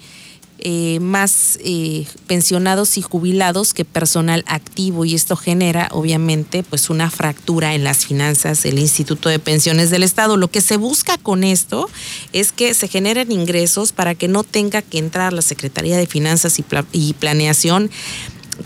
eh, 0.68 1.00
más 1.00 1.60
eh, 1.64 2.08
pensionados 2.26 2.98
y 2.98 3.04
jubilados 3.04 3.76
que 3.76 3.86
personal 3.86 4.44
activo 4.48 5.06
y 5.06 5.14
esto 5.14 5.36
genera 5.36 5.90
obviamente 5.92 6.64
pues 6.64 6.90
una 6.90 7.12
fractura 7.12 7.76
en 7.76 7.84
las 7.84 8.08
finanzas 8.08 8.64
del 8.64 8.80
Instituto 8.80 9.30
de 9.30 9.38
Pensiones 9.38 9.92
del 9.92 10.02
Estado. 10.02 10.38
Lo 10.38 10.48
que 10.48 10.62
se 10.62 10.78
busca 10.78 11.20
con 11.20 11.44
esto 11.44 11.88
es 12.34 12.52
que 12.52 12.74
se 12.74 12.88
generen 12.88 13.32
ingresos 13.32 13.92
para 13.92 14.16
que 14.16 14.28
no 14.28 14.44
tenga 14.44 14.82
que 14.82 14.98
entrar 14.98 15.34
la 15.34 15.44
Secretaría 15.44 15.98
de 15.98 16.08
Finanzas 16.08 16.60
y 16.94 17.14
Planeación 17.14 17.92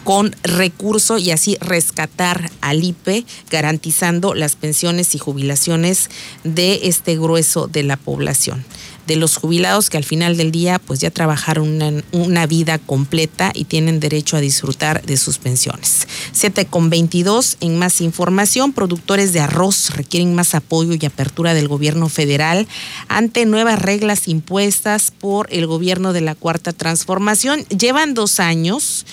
con 0.10 0.36
recurso 0.42 1.20
y 1.20 1.30
así 1.30 1.56
rescatar 1.62 2.50
al 2.62 2.84
IPE, 2.84 3.26
garantizando 3.52 4.34
las 4.34 4.56
pensiones 4.56 5.14
y 5.14 5.20
jubilaciones 5.20 6.10
de 6.44 6.80
este 6.86 7.16
grueso 7.16 7.68
de 7.68 7.84
la 7.84 7.96
población 7.96 8.66
de 9.06 9.16
los 9.16 9.38
jubilados 9.38 9.90
que 9.90 9.98
al 9.98 10.04
final 10.04 10.38
del 10.38 10.52
día 10.52 10.78
pues 10.78 11.00
ya 11.00 11.10
trabajaron 11.10 12.04
una, 12.12 12.46
vida 12.46 12.78
completa 12.78 13.52
y 13.56 13.64
tienen 13.64 14.00
derecho 14.00 14.38
a 14.38 14.40
disfrutar 14.40 15.02
de 15.02 15.18
sus 15.18 15.40
pensiones. 15.40 16.08
7 16.32 16.66
con 16.66 16.92
22 16.92 17.58
en 17.60 17.80
más 17.80 18.02
información, 18.02 18.72
productores 18.72 19.34
de 19.34 19.40
arroz 19.40 19.96
requieren 19.96 20.36
más 20.36 20.54
apoyo 20.54 20.94
y 20.94 21.04
apertura 21.08 21.56
del 21.56 21.68
gobierno 21.68 22.08
federal 22.08 22.68
ante 23.08 23.48
nuevas 23.48 23.82
reglas 23.82 24.28
impuestas 24.28 25.10
por 25.10 25.48
el 25.52 25.66
gobierno 25.66 26.14
de 26.14 26.22
la 26.22 26.36
Cuarta 26.36 26.72
Transformación. 26.72 27.66
Llevan 27.66 28.14
dos 28.14 28.40
años 28.40 29.08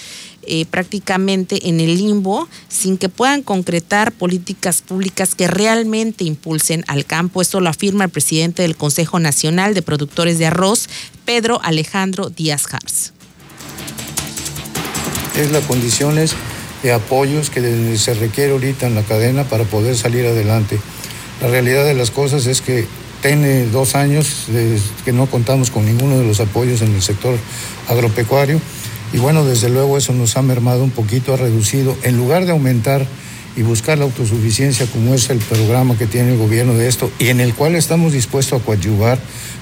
eh, 0.47 0.67
prácticamente 0.67 1.69
en 1.69 1.81
el 1.81 1.97
limbo 1.97 2.49
sin 2.69 2.99
que 2.99 3.09
puedan 3.09 3.43
concretar 3.43 4.13
políticas 4.13 4.83
públicas 4.83 5.35
que 5.35 5.49
realmente 5.49 6.25
impulsen 6.25 6.85
al 6.87 7.05
campo. 7.05 7.43
Esto 7.43 7.61
lo 7.61 7.69
afirma 7.69 8.05
el 8.05 8.11
presidente 8.11 8.63
del 8.63 8.77
Consejo 8.77 9.19
Nacional 9.19 9.75
de 9.75 9.83
Productores 9.83 10.39
de 10.39 10.47
Arroz, 10.47 10.89
Pedro 11.25 11.61
Alejandro 11.63 12.31
Díaz 12.31 12.67
Jars. 12.67 13.13
Es 15.37 15.51
las 15.51 15.65
condiciones 15.65 16.35
de 16.83 16.93
apoyos 16.93 17.51
que 17.51 17.97
se 17.99 18.15
requiere 18.15 18.53
ahorita 18.53 18.87
en 18.87 18.95
la 18.95 19.03
cadena 19.03 19.45
para 19.45 19.65
poder 19.65 19.97
salir 19.97 20.27
adelante. 20.27 20.79
La 21.41 21.49
realidad 21.49 21.85
de 21.85 21.95
las 21.95 22.11
cosas 22.11 22.47
es 22.47 22.61
que 22.61 22.87
tiene 23.23 23.67
dos 23.67 23.95
años 23.95 24.47
que 25.05 25.13
no 25.13 25.27
contamos 25.27 25.71
con 25.71 25.85
ninguno 25.85 26.19
de 26.19 26.25
los 26.25 26.41
apoyos 26.41 26.83
en 26.83 26.95
el 26.95 27.03
sector 27.03 27.37
agropecuario 27.89 28.61
y 29.13 29.19
bueno, 29.19 29.45
desde 29.45 29.69
luego 29.69 29.99
eso 29.99 30.13
nos 30.13 30.37
ha 30.37 30.43
mermado 30.43 30.85
un 30.85 30.91
poquito, 30.91 31.35
ha 31.35 31.37
reducido, 31.37 31.97
en 32.03 32.17
lugar 32.17 32.45
de 32.45 32.53
aumentar 32.53 33.07
y 33.57 33.63
buscar 33.63 33.99
la 33.99 34.05
autosuficiencia 34.05 34.87
como 34.87 35.15
es 35.15 35.31
el 35.31 35.39
programa 35.39 35.97
que 35.97 36.07
tiene 36.07 36.33
el 36.33 36.39
gobierno 36.39 36.75
de 36.75 36.89
esto 36.89 37.11
y 37.19 37.29
en 37.29 37.41
el 37.41 37.55
cual 37.55 37.75
estamos 37.75 38.13
dispuestos 38.13 38.61
a 38.61 38.65
coadyuvar 38.65 39.19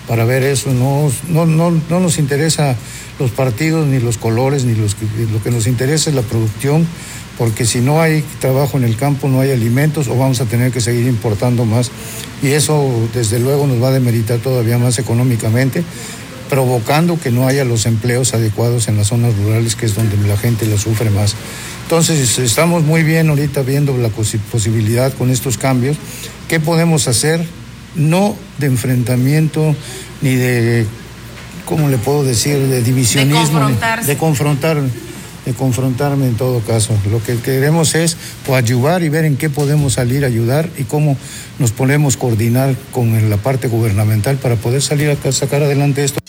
para 0.09 0.24
ver 0.24 0.42
eso. 0.42 0.72
No, 0.72 1.11
no, 1.28 1.46
no, 1.46 1.70
no 1.88 2.00
nos 2.00 2.18
interesa 2.18 2.76
los 3.18 3.30
partidos 3.30 3.87
ni 3.87 4.00
los 4.00 4.18
colores, 4.18 4.64
ni 4.64 4.74
los, 4.74 4.96
lo 5.33 5.42
que 5.42 5.50
nos 5.50 5.66
interesa 5.66 6.11
es 6.11 6.16
la 6.16 6.22
producción, 6.22 6.87
porque 7.38 7.66
si 7.66 7.80
no 7.80 8.00
hay 8.00 8.24
trabajo 8.40 8.76
en 8.76 8.85
el 8.85 8.96
campo, 8.96 9.28
no 9.28 9.40
hay 9.40 9.52
alimentos 9.52 10.09
o 10.09 10.16
vamos 10.16 10.40
a 10.40 10.46
tener 10.46 10.72
que 10.72 10.80
seguir 10.80 11.07
importando 11.07 11.64
más. 11.64 11.90
Y 12.42 12.48
eso 12.48 12.90
desde 13.14 13.38
luego 13.38 13.66
nos 13.66 13.83
va 13.83 13.88
a 13.88 13.92
demeritar 13.92 14.38
todavía 14.38 14.78
más 14.78 14.98
económicamente 14.98 15.85
provocando 16.48 17.18
que 17.18 17.30
no 17.30 17.46
haya 17.46 17.64
los 17.64 17.87
empleos 17.87 18.35
adecuados 18.35 18.88
en 18.88 18.96
las 18.96 19.09
zonas 19.09 19.37
rurales, 19.37 19.76
que 19.76 19.87
es 19.87 19.94
donde 19.94 20.16
la 20.28 20.37
gente 20.37 20.66
lo 20.66 20.78
sufre 20.78 21.11
más. 21.11 21.35
Entonces, 21.85 22.38
estamos 22.38 22.83
muy 22.83 23.02
bien 23.02 23.28
ahorita 23.28 23.62
viendo 23.62 23.96
la 23.98 24.09
posibilidad 24.09 25.12
con 25.14 25.30
estos 25.30 25.59
cambios. 25.59 25.96
¿Qué 26.48 26.61
podemos 26.61 27.09
hacer? 27.09 27.44
No 27.94 28.37
de 28.59 28.66
enfrentamiento 28.66 29.74
ni 30.20 30.35
de, 30.35 30.87
¿cómo 31.66 31.88
le 31.88 31.98
puedo 31.98 32.24
decir?, 32.24 32.59
de 32.59 32.83
divisionismo, 32.83 33.68
de 34.04 34.16
confrontar 34.16 34.83
de 35.44 35.52
confrontarme 35.52 36.26
en 36.26 36.35
todo 36.37 36.61
caso. 36.61 36.96
Lo 37.11 37.22
que 37.22 37.37
queremos 37.37 37.94
es 37.94 38.16
ayudar 38.52 39.02
y 39.02 39.09
ver 39.09 39.24
en 39.24 39.37
qué 39.37 39.50
podemos 39.50 39.94
salir 39.94 40.24
a 40.24 40.28
ayudar 40.28 40.68
y 40.78 40.85
cómo 40.85 41.16
nos 41.59 41.72
podemos 41.72 42.16
coordinar 42.16 42.74
con 42.92 43.28
la 43.28 43.37
parte 43.37 43.68
gubernamental 43.68 44.37
para 44.37 44.57
poder 44.57 44.83
salir 44.83 45.11
a 45.11 45.33
sacar 45.33 45.62
adelante 45.62 46.04
esto. 46.04 46.20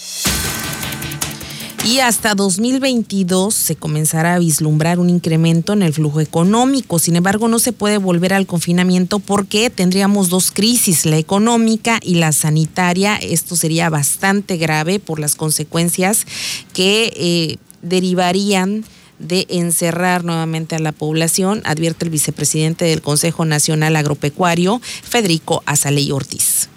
Y 1.86 2.00
hasta 2.00 2.34
2022 2.34 3.54
se 3.54 3.76
comenzará 3.76 4.34
a 4.34 4.40
vislumbrar 4.40 4.98
un 4.98 5.12
incremento 5.12 5.72
en 5.72 5.84
el 5.84 5.94
flujo 5.94 6.20
económico. 6.20 6.98
Sin 6.98 7.16
embargo, 7.16 7.48
no 7.48 7.60
se 7.60 7.74
puede 7.74 8.00
volver 8.00 8.34
al 8.34 8.48
confinamiento 8.48 9.20
porque 9.20 9.70
tendríamos 9.70 10.30
dos 10.30 10.50
crisis, 10.50 11.06
la 11.06 11.18
económica 11.18 12.00
y 12.02 12.16
la 12.16 12.32
sanitaria. 12.32 13.18
Esto 13.18 13.56
sería 13.56 13.92
bastante 13.92 14.58
grave 14.58 15.00
por 15.00 15.20
las 15.20 15.36
consecuencias 15.36 16.26
que 16.74 17.14
eh, 17.16 17.58
derivarían 17.84 18.84
de 19.20 19.46
encerrar 19.50 20.24
nuevamente 20.24 20.76
a 20.76 20.80
la 20.80 20.92
población, 20.92 21.62
advierte 21.66 22.06
el 22.06 22.12
vicepresidente 22.12 22.86
del 22.86 23.04
Consejo 23.04 23.46
Nacional 23.46 23.96
Agropecuario, 23.96 24.82
Federico 25.04 25.62
Azaley 25.68 26.12
Ortiz. 26.12 26.68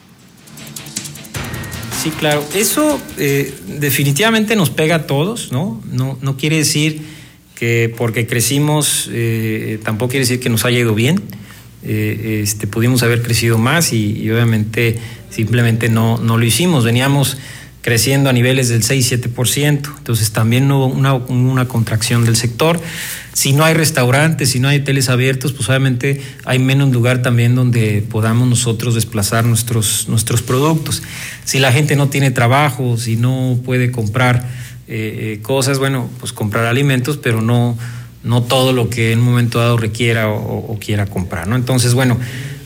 Sí, 2.01 2.11
claro. 2.11 2.45
Eso 2.55 3.01
eh, 3.17 3.53
definitivamente 3.67 4.55
nos 4.55 4.71
pega 4.71 4.95
a 4.95 5.07
todos, 5.09 5.51
¿no? 5.51 5.83
No, 5.91 6.37
quiere 6.37 6.59
decir 6.59 7.03
que 7.57 7.93
porque 7.97 8.27
crecimos, 8.29 9.09
eh, 9.11 9.81
tampoco 9.83 10.11
quiere 10.11 10.23
decir 10.23 10.39
que 10.39 10.49
nos 10.49 10.65
haya 10.65 10.79
ido 10.79 10.95
bien. 10.95 11.21
Eh, 11.83 12.41
este, 12.45 12.69
pudimos 12.69 13.03
haber 13.03 13.23
crecido 13.23 13.59
más 13.59 13.93
y, 13.93 14.31
obviamente 14.31 14.99
simplemente 15.31 15.89
no, 15.89 16.19
lo 16.19 16.43
hicimos. 16.45 16.85
Veníamos 16.85 17.37
creciendo 17.81 18.31
a 18.31 18.33
niveles 18.33 18.69
del 18.69 18.83
6-7%, 18.83 19.97
entonces 19.99 20.31
también 20.31 20.71
hubo 20.71 20.87
una, 20.87 21.67
contracción 21.67 22.25
del 22.25 22.37
sector. 22.37 22.81
Si 23.39 23.53
no 23.53 23.65
hay 23.65 23.73
restaurantes, 23.73 24.51
si 24.51 24.59
no 24.59 24.67
hay 24.67 24.81
hoteles 24.81 25.09
abiertos, 25.09 25.53
pues 25.53 25.69
obviamente 25.69 26.21
hay 26.45 26.59
menos 26.59 26.91
lugar 26.91 27.23
también 27.23 27.55
donde 27.55 28.03
podamos 28.03 28.49
nosotros 28.49 28.97
desplazar 28.97 29.45
nuestros, 29.45 30.09
nuestros 30.09 30.43
productos. 30.43 31.05
Si 31.45 31.61
la 31.61 31.71
gente 31.71 31.95
no 31.95 32.09
tiene 32.09 32.33
trabajo, 32.33 32.97
si 32.97 33.15
no 33.15 33.57
puede 33.65 33.93
comprar 33.93 34.45
eh, 34.89 35.37
eh, 35.37 35.41
cosas, 35.41 35.79
bueno, 35.79 36.11
pues 36.19 36.33
comprar 36.33 36.67
alimentos, 36.67 37.17
pero 37.17 37.41
no, 37.41 37.79
no 38.25 38.43
todo 38.43 38.73
lo 38.73 38.91
que 38.91 39.13
en 39.13 39.21
un 39.21 39.27
momento 39.27 39.61
dado 39.61 39.77
requiera 39.77 40.31
o, 40.31 40.73
o 40.73 40.79
quiera 40.81 41.07
comprar, 41.07 41.47
¿no? 41.47 41.55
Entonces, 41.55 41.95
bueno, 41.95 42.19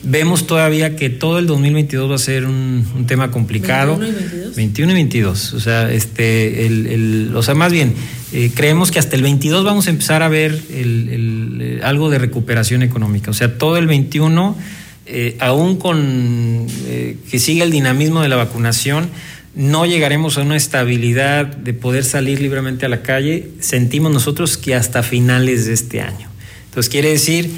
Vemos 0.05 0.47
todavía 0.47 0.97
que 0.97 1.09
todo 1.09 1.39
el 1.39 1.47
2022 1.47 2.11
va 2.11 2.15
a 2.15 2.17
ser 2.17 2.45
un, 2.45 3.05
tema 3.07 3.31
complicado. 3.31 3.97
21 3.97 4.09
y 4.09 4.21
22. 4.21 4.55
21 4.55 4.91
y 4.91 4.95
22. 4.95 5.53
O 5.53 5.59
sea, 5.61 5.91
este, 5.93 6.65
el, 6.65 7.31
o 7.33 7.41
sea 7.41 7.55
más 7.55 7.71
bien, 7.71 7.93
eh, 8.35 8.49
creemos 8.51 8.89
que 8.89 8.97
hasta 8.97 9.15
el 9.15 9.21
22 9.21 9.63
vamos 9.63 9.85
a 9.85 9.91
empezar 9.91 10.23
a 10.23 10.27
ver 10.27 10.59
el, 10.71 11.79
algo 11.83 12.09
de 12.09 12.17
recuperación 12.17 12.81
económica. 12.81 13.29
O 13.29 13.33
sea, 13.35 13.59
todo 13.59 13.77
el 13.77 13.85
21, 13.85 14.57
eh, 15.05 15.37
aún 15.39 15.77
con 15.77 16.65
eh, 16.87 17.17
que 17.29 17.37
siga 17.37 17.63
el 17.63 17.69
dinamismo 17.69 18.23
de 18.23 18.29
la 18.29 18.35
vacunación, 18.35 19.07
no 19.53 19.85
llegaremos 19.85 20.39
a 20.39 20.41
una 20.41 20.55
estabilidad 20.55 21.45
de 21.45 21.75
poder 21.75 22.03
salir 22.03 22.41
libremente 22.41 22.87
a 22.87 22.89
la 22.89 23.03
calle. 23.03 23.49
Sentimos 23.59 24.11
nosotros 24.11 24.57
que 24.57 24.73
hasta 24.73 25.03
finales 25.03 25.67
de 25.67 25.73
este 25.73 26.01
año. 26.01 26.27
Entonces, 26.65 26.89
quiere 26.89 27.09
decir 27.09 27.51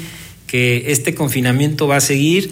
que 0.46 0.92
este 0.92 1.14
confinamiento 1.14 1.88
va 1.88 1.96
a 1.96 2.00
seguir, 2.02 2.50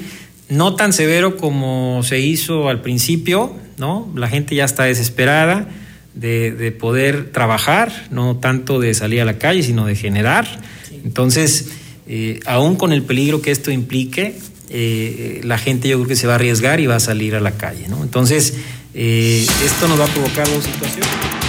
no 0.48 0.76
tan 0.76 0.94
severo 0.94 1.36
como 1.36 2.02
se 2.02 2.20
hizo 2.20 2.70
al 2.70 2.80
principio, 2.80 3.54
¿no? 3.76 4.10
La 4.16 4.28
gente 4.28 4.54
ya 4.54 4.64
está 4.64 4.84
desesperada 4.84 5.68
de, 6.14 6.76
poder 6.78 7.30
trabajar, 7.32 8.06
no 8.10 8.36
tanto 8.36 8.78
de 8.78 8.94
salir 8.94 9.20
a 9.20 9.24
la 9.24 9.38
calle, 9.38 9.62
sino 9.62 9.86
de 9.86 9.96
generar. 9.96 10.46
Entonces, 11.04 11.70
eh, 12.06 12.40
aún 12.46 12.76
con 12.76 12.92
el 12.92 13.02
peligro 13.02 13.42
que 13.42 13.50
esto 13.50 13.70
implique, 13.70 14.38
eh, 14.70 15.40
la 15.44 15.58
gente 15.58 15.88
yo 15.88 15.96
creo 15.98 16.08
que 16.08 16.16
se 16.16 16.26
va 16.26 16.34
a 16.34 16.36
arriesgar 16.36 16.80
y 16.80 16.86
va 16.86 16.96
a 16.96 17.00
salir 17.00 17.34
a 17.34 17.40
la 17.40 17.52
calle, 17.52 17.88
¿no? 17.88 18.02
Entonces, 18.02 18.54
eh, 18.94 19.46
esto 19.64 19.88
nos 19.88 19.98
va 19.98 20.04
a 20.04 20.08
provocar 20.08 20.48
dos 20.48 20.64
situaciones. 20.64 21.43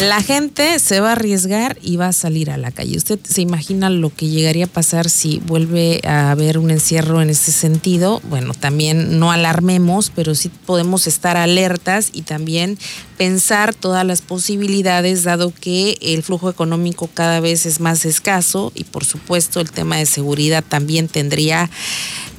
La 0.00 0.20
gente 0.20 0.80
se 0.80 0.98
va 0.98 1.10
a 1.10 1.12
arriesgar 1.12 1.78
y 1.80 1.96
va 1.96 2.08
a 2.08 2.12
salir 2.12 2.50
a 2.50 2.56
la 2.56 2.72
calle. 2.72 2.96
¿Usted 2.96 3.20
se 3.22 3.42
imagina 3.42 3.90
lo 3.90 4.12
que 4.12 4.26
llegaría 4.26 4.64
a 4.64 4.68
pasar 4.68 5.08
si 5.08 5.38
vuelve 5.46 6.00
a 6.04 6.32
haber 6.32 6.58
un 6.58 6.72
encierro 6.72 7.22
en 7.22 7.30
ese 7.30 7.52
sentido? 7.52 8.20
Bueno, 8.28 8.54
también 8.54 9.20
no 9.20 9.30
alarmemos, 9.30 10.10
pero 10.14 10.34
sí 10.34 10.50
podemos 10.66 11.06
estar 11.06 11.36
alertas 11.36 12.10
y 12.12 12.22
también 12.22 12.76
pensar 13.16 13.72
todas 13.72 14.04
las 14.04 14.20
posibilidades, 14.20 15.22
dado 15.22 15.52
que 15.54 15.96
el 16.00 16.24
flujo 16.24 16.50
económico 16.50 17.08
cada 17.14 17.38
vez 17.38 17.64
es 17.64 17.78
más 17.78 18.04
escaso 18.04 18.72
y 18.74 18.82
por 18.82 19.04
supuesto 19.04 19.60
el 19.60 19.70
tema 19.70 19.96
de 19.96 20.06
seguridad 20.06 20.64
también 20.68 21.06
tendría 21.06 21.70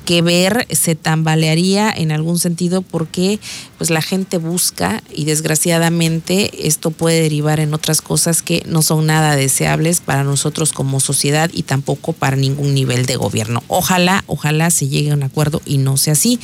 que 0.05 0.21
ver 0.21 0.67
se 0.69 0.95
tambalearía 0.95 1.91
en 1.91 2.11
algún 2.11 2.37
sentido 2.37 2.83
porque 2.83 3.39
pues 3.77 3.89
la 3.89 4.01
gente 4.01 4.37
busca 4.37 5.03
y 5.13 5.25
desgraciadamente 5.25 6.67
esto 6.67 6.91
puede 6.91 7.21
derivar 7.21 7.59
en 7.59 7.73
otras 7.73 8.01
cosas 8.01 8.41
que 8.41 8.63
no 8.67 8.81
son 8.81 9.05
nada 9.05 9.35
deseables 9.35 10.01
para 10.01 10.23
nosotros 10.23 10.71
como 10.71 10.99
sociedad 10.99 11.49
y 11.53 11.63
tampoco 11.63 12.13
para 12.13 12.35
ningún 12.35 12.73
nivel 12.73 13.05
de 13.05 13.15
gobierno. 13.15 13.63
Ojalá, 13.67 14.23
ojalá 14.27 14.69
se 14.71 14.87
llegue 14.87 15.11
a 15.11 15.15
un 15.15 15.23
acuerdo 15.23 15.61
y 15.65 15.77
no 15.77 15.97
sea 15.97 16.13
así, 16.13 16.39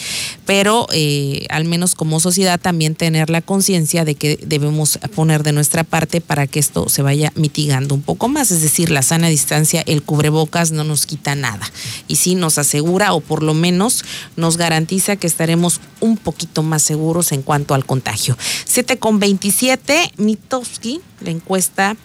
pero 0.45 0.87
eh, 0.91 1.45
al 1.49 1.65
menos 1.65 1.95
como 1.95 2.19
sociedad 2.19 2.59
también 2.59 2.95
tener 2.95 3.29
la 3.29 3.41
conciencia 3.41 4.05
de 4.05 4.15
que 4.15 4.37
debemos 4.45 4.99
poner 5.15 5.43
de 5.43 5.53
nuestra 5.53 5.83
parte 5.83 6.21
para 6.21 6.47
que 6.47 6.59
esto 6.59 6.89
se 6.89 7.01
vaya 7.01 7.31
mitigando 7.35 7.95
un 7.95 8.01
poco 8.01 8.27
más, 8.27 8.51
es 8.51 8.61
decir, 8.61 8.91
la 8.91 9.01
sana 9.01 9.27
distancia, 9.27 9.83
el 9.85 10.03
cubrebocas 10.03 10.71
no 10.71 10.83
nos 10.83 11.05
quita 11.05 11.35
nada 11.35 11.71
y 12.07 12.15
sí 12.15 12.35
nos 12.35 12.57
asegura 12.57 13.13
o 13.13 13.21
por 13.21 13.43
lo 13.43 13.53
menos 13.53 14.03
nos 14.35 14.57
garantiza 14.57 15.15
que 15.15 15.27
estaremos 15.27 15.79
un 15.99 16.17
poquito 16.17 16.63
más 16.63 16.81
seguros 16.81 17.20
en 17.31 17.43
cuanto 17.43 17.73
al 17.73 17.85
contagio. 17.85 18.37
7 18.65 18.97
con 18.97 19.19
27, 19.19 20.13
Mitowski, 20.17 21.01
la 21.19 21.29
encuesta 21.29 21.95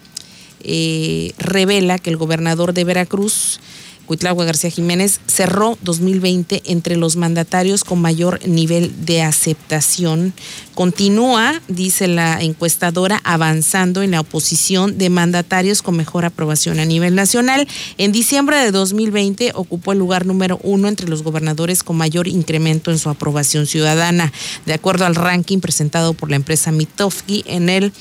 eh, 0.61 1.33
revela 1.37 1.97
que 1.97 2.09
el 2.09 2.17
gobernador 2.17 2.73
de 2.73 2.83
Veracruz, 2.83 3.59
Cuitlagua 4.07 4.45
García 4.45 4.71
Jiménez, 4.71 5.19
cerró 5.27 5.77
2020 5.81 6.63
entre 6.65 6.95
los 6.95 7.17
mandatarios 7.17 7.83
con 7.83 8.01
mayor 8.01 8.39
nivel 8.47 9.05
de 9.05 9.21
aceptación. 9.21 10.33
Continúa, 10.73 11.61
dice 11.67 12.07
la 12.07 12.41
encuestadora, 12.41 13.19
avanzando 13.23 14.01
en 14.01 14.11
la 14.11 14.21
oposición 14.21 14.97
de 14.97 15.09
mandatarios 15.09 15.81
con 15.81 15.97
mejor 15.97 16.23
aprobación 16.23 16.79
a 16.79 16.85
nivel 16.85 17.15
nacional. 17.15 17.67
En 17.97 18.11
diciembre 18.11 18.57
de 18.57 18.71
2020 18.71 19.51
ocupó 19.55 19.91
el 19.91 19.99
lugar 19.99 20.25
número 20.25 20.59
uno 20.63 20.87
entre 20.87 21.09
los 21.09 21.21
gobernadores 21.21 21.83
con 21.83 21.97
mayor 21.97 22.27
incremento 22.27 22.91
en 22.91 22.99
su 22.99 23.09
aprobación 23.09 23.67
ciudadana. 23.67 24.31
De 24.65 24.73
acuerdo 24.73 25.05
al 25.05 25.15
ranking 25.15 25.59
presentado 25.59 26.13
por 26.13 26.29
la 26.29 26.37
empresa 26.37 26.71
Mitofsky 26.71 27.43
en 27.45 27.69
el 27.69 27.91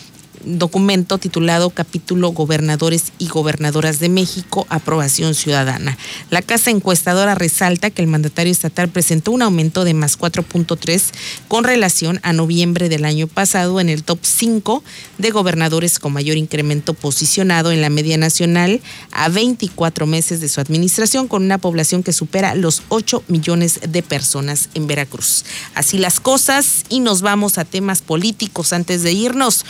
documento 0.45 1.19
titulado 1.19 1.71
Capítulo 1.71 2.31
Gobernadores 2.31 3.13
y 3.19 3.29
Gobernadoras 3.29 3.99
de 3.99 4.09
México, 4.09 4.67
Aprobación 4.69 5.35
Ciudadana. 5.35 5.97
La 6.31 6.43
casa 6.43 6.71
encuestadora 6.71 7.35
resalta 7.35 7.91
que 7.91 8.03
el 8.03 8.09
mandatario 8.09 8.53
estatal 8.53 8.89
presentó 8.89 9.33
un 9.33 9.43
aumento 9.43 9.85
de 9.85 9.95
más 9.95 10.19
4.3 10.19 11.03
con 11.49 11.65
relación 11.65 12.21
a 12.23 12.33
noviembre 12.33 12.89
del 12.89 13.05
año 13.05 13.27
pasado 13.27 13.81
en 13.81 13.89
el 13.89 14.05
top 14.05 14.19
5 14.23 14.83
de 15.19 15.31
gobernadores 15.31 15.99
con 15.99 16.13
mayor 16.13 16.37
incremento 16.37 16.95
posicionado 16.95 17.73
en 17.73 17.81
la 17.81 17.91
media 17.91 18.17
nacional 18.17 18.81
a 19.13 19.29
24 19.29 20.07
meses 20.07 20.41
de 20.41 20.49
su 20.49 20.61
administración 20.61 21.29
con 21.29 21.45
una 21.45 21.59
población 21.59 22.03
que 22.03 22.13
supera 22.13 22.55
los 22.55 22.83
8 22.89 23.25
millones 23.29 23.81
de 23.89 24.03
personas 24.03 24.69
en 24.75 24.87
Veracruz. 24.87 25.45
Así 25.75 25.99
las 25.99 26.21
cosas 26.21 26.85
y 26.89 27.01
nos 27.01 27.23
vamos 27.23 27.59
a 27.59 27.65
temas 27.65 28.03
políticos 28.03 28.73
antes 28.73 29.03
de 29.03 29.13
irnos. 29.13 29.65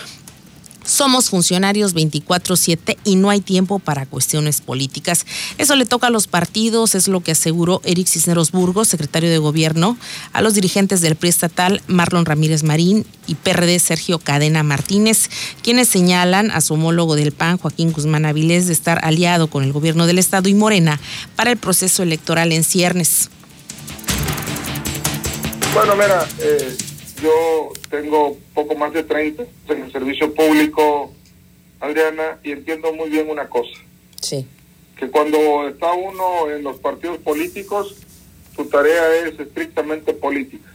Somos 0.87 1.31
funcionarios 1.31 1.94
24/7 1.94 2.96
y 3.05 3.16
no 3.16 3.31
hay 3.31 3.40
tiempo 3.40 3.79
para 3.81 4.07
cuestiones 4.07 4.61
políticas. 4.61 5.27
Eso 5.59 5.75
le 5.75 5.85
toca 5.85 6.07
a 6.07 6.11
los 6.11 6.29
partidos, 6.29 6.94
es 6.94 7.09
lo 7.09 7.20
que 7.20 7.33
aseguró 7.33 7.81
Eric 7.85 8.07
Cisneros 8.07 8.53
Burgos, 8.53 8.88
secretario 8.88 9.29
de 9.29 9.38
Gobierno, 9.38 9.99
a 10.33 10.42
los 10.42 10.55
dirigentes 10.55 11.01
del 11.01 11.16
PRI 11.16 11.29
estatal 11.29 11.83
Marlon 11.88 12.25
Ramírez 12.25 12.62
Marín 12.62 13.05
y 13.27 13.35
PRD 13.35 13.79
Sergio 13.81 14.18
Cadena 14.20 14.62
Martínez, 14.62 15.29
quienes 15.62 15.88
señalan 15.88 16.51
a 16.53 16.61
su 16.61 16.75
homólogo 16.75 17.16
del 17.16 17.33
PAN, 17.33 17.59
Joaquín 17.59 17.92
Guzmán 17.92 18.25
Avilés, 18.25 18.68
de 18.68 18.72
estar 18.72 19.05
aliado 19.05 19.49
con 19.49 19.64
el 19.64 19.72
gobierno 19.72 20.07
del 20.07 20.18
Estado 20.18 20.49
y 20.49 20.55
Morena 20.55 21.01
para 21.35 21.51
el 21.51 21.57
proceso 21.57 22.03
electoral 22.03 22.53
en 22.53 22.62
ciernes. 22.62 23.29
Bueno, 25.75 25.94
mira, 25.94 26.27
eh, 26.38 26.77
yo 27.20 27.72
tengo 27.90 28.38
poco 28.57 28.75
más 28.75 28.90
de 28.95 29.03
30 29.03 29.45
en 29.69 29.83
el 29.83 29.92
servicio 29.92 30.33
público, 30.33 31.12
Adriana, 31.79 32.38
y 32.42 32.53
entiendo 32.53 32.90
muy 32.95 33.11
bien 33.11 33.29
una 33.29 33.51
cosa. 33.51 33.79
Sí. 34.23 34.47
Que 34.99 35.11
cuando 35.11 35.69
está 35.69 35.92
uno 35.92 36.51
en 36.51 36.64
los 36.64 36.79
partidos 36.79 37.19
políticos, 37.19 37.97
tu 38.57 38.64
tarea 38.64 39.14
es 39.27 39.38
estrictamente 39.38 40.14
política. 40.14 40.75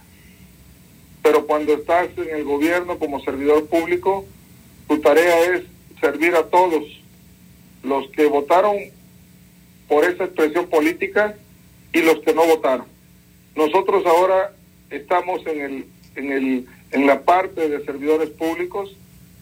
Pero 1.24 1.44
cuando 1.44 1.74
estás 1.74 2.08
en 2.16 2.30
el 2.36 2.44
gobierno 2.44 3.00
como 3.00 3.20
servidor 3.24 3.66
público, 3.66 4.24
tu 4.86 5.00
tarea 5.00 5.56
es 5.56 5.64
servir 6.00 6.36
a 6.36 6.44
todos 6.44 6.84
los 7.82 8.08
que 8.12 8.26
votaron 8.26 8.76
por 9.88 10.04
esa 10.04 10.24
expresión 10.24 10.68
política 10.68 11.34
y 11.92 12.00
los 12.02 12.20
que 12.20 12.32
no 12.32 12.46
votaron. 12.46 12.86
Nosotros 13.56 14.06
ahora 14.06 14.52
estamos 14.88 15.44
en 15.48 15.60
el 15.60 15.86
en, 16.16 16.32
el, 16.32 16.66
en 16.92 17.06
la 17.06 17.22
parte 17.22 17.68
de 17.68 17.84
servidores 17.84 18.30
públicos 18.30 18.94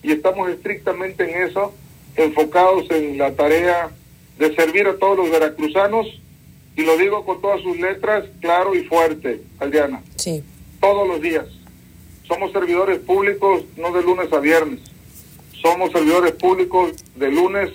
y 0.02 0.12
estamos 0.12 0.48
estrictamente 0.50 1.24
en 1.24 1.48
eso, 1.48 1.74
enfocados 2.16 2.90
en 2.90 3.18
la 3.18 3.32
tarea 3.32 3.90
de 4.38 4.54
servir 4.54 4.86
a 4.86 4.96
todos 4.96 5.18
los 5.18 5.30
veracruzanos 5.30 6.06
y 6.76 6.82
lo 6.82 6.96
digo 6.96 7.24
con 7.26 7.40
todas 7.42 7.60
sus 7.60 7.78
letras, 7.78 8.24
claro 8.40 8.74
y 8.74 8.84
fuerte, 8.84 9.42
Adriana. 9.58 10.02
Sí. 10.16 10.42
Todos 10.80 11.06
los 11.06 11.20
días. 11.20 11.46
Somos 12.26 12.52
servidores 12.52 13.00
públicos 13.00 13.64
no 13.76 13.92
de 13.92 14.02
lunes 14.02 14.32
a 14.32 14.38
viernes. 14.38 14.80
Somos 15.60 15.92
servidores 15.92 16.32
públicos 16.32 16.92
de 17.16 17.30
lunes 17.30 17.70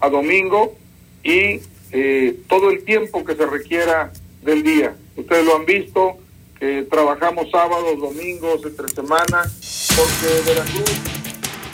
a 0.00 0.10
domingo 0.10 0.74
y 1.22 1.60
eh, 1.92 2.36
todo 2.48 2.70
el 2.70 2.84
tiempo 2.84 3.24
que 3.24 3.36
se 3.36 3.46
requiera 3.46 4.12
del 4.42 4.62
día. 4.62 4.96
Ustedes 5.16 5.44
lo 5.44 5.56
han 5.56 5.64
visto, 5.64 6.18
eh, 6.62 6.86
trabajamos 6.88 7.50
sábados, 7.50 8.00
domingos, 8.00 8.60
entre 8.64 8.88
semana, 8.88 9.50
porque 9.96 10.42
Veracruz... 10.46 10.90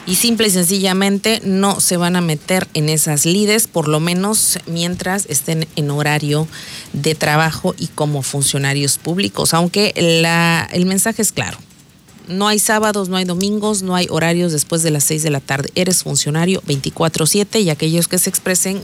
Y 0.07 0.14
simple 0.14 0.46
y 0.46 0.51
sencillamente 0.51 1.42
no 1.44 1.81
se 1.81 1.98
van 1.98 2.16
a 2.16 2.22
meter 2.22 2.66
en 2.72 2.88
esas 2.88 3.27
lides, 3.27 3.66
por 3.66 3.88
lo 3.88 4.01
menos 4.01 4.59
mientras 4.66 5.27
estén 5.27 5.68
en 5.77 5.90
horario 5.90 6.48
de 6.94 7.14
trabajo 7.14 7.74
y 7.77 7.88
como 7.88 8.22
funcionarios 8.22 8.96
públicos, 8.96 9.53
aunque 9.53 9.92
la, 9.94 10.66
el 10.72 10.87
mensaje 10.87 11.20
es 11.20 11.33
claro 11.33 11.59
no 12.29 12.49
hay 12.49 12.59
sábados, 12.59 13.09
no 13.09 13.17
hay 13.17 13.25
domingos, 13.25 13.83
no 13.83 13.95
hay 13.95 14.07
horarios 14.11 14.53
después 14.53 14.83
de 14.83 14.91
las 14.91 15.05
6 15.05 15.23
de 15.23 15.31
la 15.31 15.41
tarde. 15.41 15.71
Eres 15.75 16.03
funcionario 16.03 16.62
24/7 16.67 17.61
y 17.61 17.71
aquellos 17.71 18.09
que 18.09 18.19
se 18.19 18.31
expresen 18.31 18.83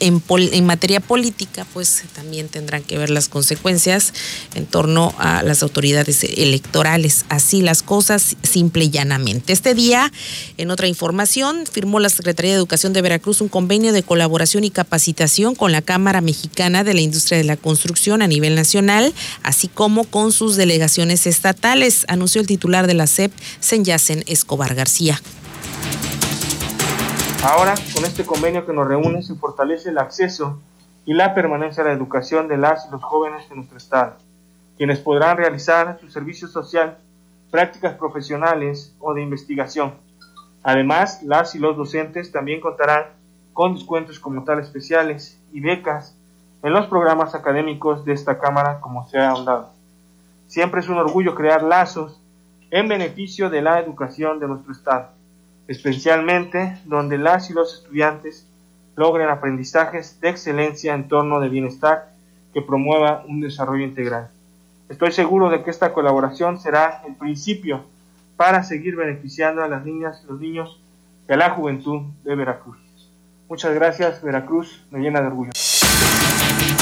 en, 0.00 0.22
en, 0.28 0.66
materia 0.66 1.00
política, 1.00 1.66
pues 1.72 2.02
también 2.14 2.48
tendrán 2.48 2.82
que 2.82 2.98
ver 2.98 3.10
las 3.10 3.28
consecuencias 3.28 4.12
en 4.54 4.66
torno 4.66 5.14
a 5.18 5.42
las 5.42 5.62
autoridades 5.62 6.22
electorales. 6.24 7.24
Así 7.28 7.62
las 7.62 7.82
cosas, 7.82 8.36
simple 8.42 8.84
y 8.84 8.90
llanamente. 8.90 9.52
Este 9.52 9.74
día, 9.74 10.12
en 10.56 10.70
otra 10.70 10.86
información, 10.86 11.64
firmó 11.70 12.00
la 12.00 12.08
Secretaría 12.08 12.52
de 12.52 12.58
Educación 12.58 12.92
de 12.92 13.02
Veracruz 13.02 13.40
un 13.40 13.48
convenio 13.48 13.92
de 13.92 14.02
colaboración 14.02 14.64
y 14.64 14.70
capacitación 14.70 15.54
con 15.54 15.72
la 15.72 15.82
Cámara 15.82 16.20
Mexicana 16.20 16.84
de 16.84 16.94
la 16.94 17.00
Industria 17.00 17.38
de 17.38 17.44
la 17.44 17.56
Construcción 17.56 18.22
a 18.22 18.26
nivel 18.26 18.54
nacional, 18.54 19.12
así 19.42 19.68
como 19.68 20.04
con 20.04 20.32
sus 20.32 20.56
delegaciones 20.56 21.26
estatales, 21.26 22.04
anunció 22.08 22.40
el 22.40 22.46
titular 22.46 22.79
de 22.86 22.94
la 22.94 23.06
SEP, 23.06 23.32
Senyacen 23.60 24.24
Escobar 24.26 24.74
García. 24.74 25.20
Ahora, 27.42 27.74
con 27.94 28.04
este 28.04 28.26
convenio 28.26 28.66
que 28.66 28.72
nos 28.72 28.86
reúne, 28.86 29.22
se 29.22 29.34
fortalece 29.34 29.88
el 29.88 29.98
acceso 29.98 30.60
y 31.06 31.14
la 31.14 31.34
permanencia 31.34 31.82
a 31.82 31.86
la 31.86 31.92
educación 31.92 32.48
de 32.48 32.58
las 32.58 32.86
y 32.86 32.90
los 32.90 33.02
jóvenes 33.02 33.48
de 33.48 33.56
nuestro 33.56 33.78
Estado, 33.78 34.16
quienes 34.76 34.98
podrán 34.98 35.38
realizar 35.38 35.98
su 36.00 36.10
servicio 36.10 36.48
social, 36.48 36.98
prácticas 37.50 37.94
profesionales 37.94 38.94
o 39.00 39.14
de 39.14 39.22
investigación. 39.22 39.94
Además, 40.62 41.22
las 41.22 41.54
y 41.54 41.58
los 41.58 41.76
docentes 41.76 42.30
también 42.30 42.60
contarán 42.60 43.04
con 43.54 43.74
descuentos 43.74 44.20
como 44.20 44.44
tal 44.44 44.60
especiales 44.60 45.40
y 45.52 45.60
becas 45.60 46.14
en 46.62 46.72
los 46.72 46.86
programas 46.86 47.34
académicos 47.34 48.04
de 48.04 48.12
esta 48.12 48.38
Cámara 48.38 48.80
como 48.80 49.08
se 49.08 49.18
ha 49.18 49.30
ahondado. 49.30 49.70
Siempre 50.46 50.80
es 50.80 50.88
un 50.88 50.98
orgullo 50.98 51.34
crear 51.34 51.62
lazos 51.62 52.19
en 52.70 52.88
beneficio 52.88 53.50
de 53.50 53.62
la 53.62 53.80
educación 53.80 54.38
de 54.38 54.48
nuestro 54.48 54.72
Estado, 54.72 55.10
especialmente 55.68 56.78
donde 56.84 57.18
las 57.18 57.50
y 57.50 57.52
los 57.52 57.74
estudiantes 57.74 58.46
logren 58.96 59.28
aprendizajes 59.28 60.20
de 60.20 60.28
excelencia 60.28 60.94
en 60.94 61.08
torno 61.08 61.40
de 61.40 61.48
bienestar 61.48 62.12
que 62.52 62.62
promueva 62.62 63.24
un 63.26 63.40
desarrollo 63.40 63.84
integral. 63.84 64.28
Estoy 64.88 65.12
seguro 65.12 65.50
de 65.50 65.62
que 65.62 65.70
esta 65.70 65.92
colaboración 65.92 66.58
será 66.58 67.02
el 67.06 67.14
principio 67.14 67.84
para 68.36 68.64
seguir 68.64 68.96
beneficiando 68.96 69.62
a 69.62 69.68
las 69.68 69.84
niñas 69.84 70.22
y 70.24 70.26
los 70.28 70.40
niños 70.40 70.80
y 71.28 71.32
a 71.32 71.36
la 71.36 71.50
juventud 71.50 72.02
de 72.24 72.34
Veracruz. 72.34 72.78
Muchas 73.48 73.74
gracias, 73.74 74.22
Veracruz, 74.22 74.84
me 74.90 75.00
llena 75.00 75.20
de 75.20 75.26
orgullo. 75.26 75.50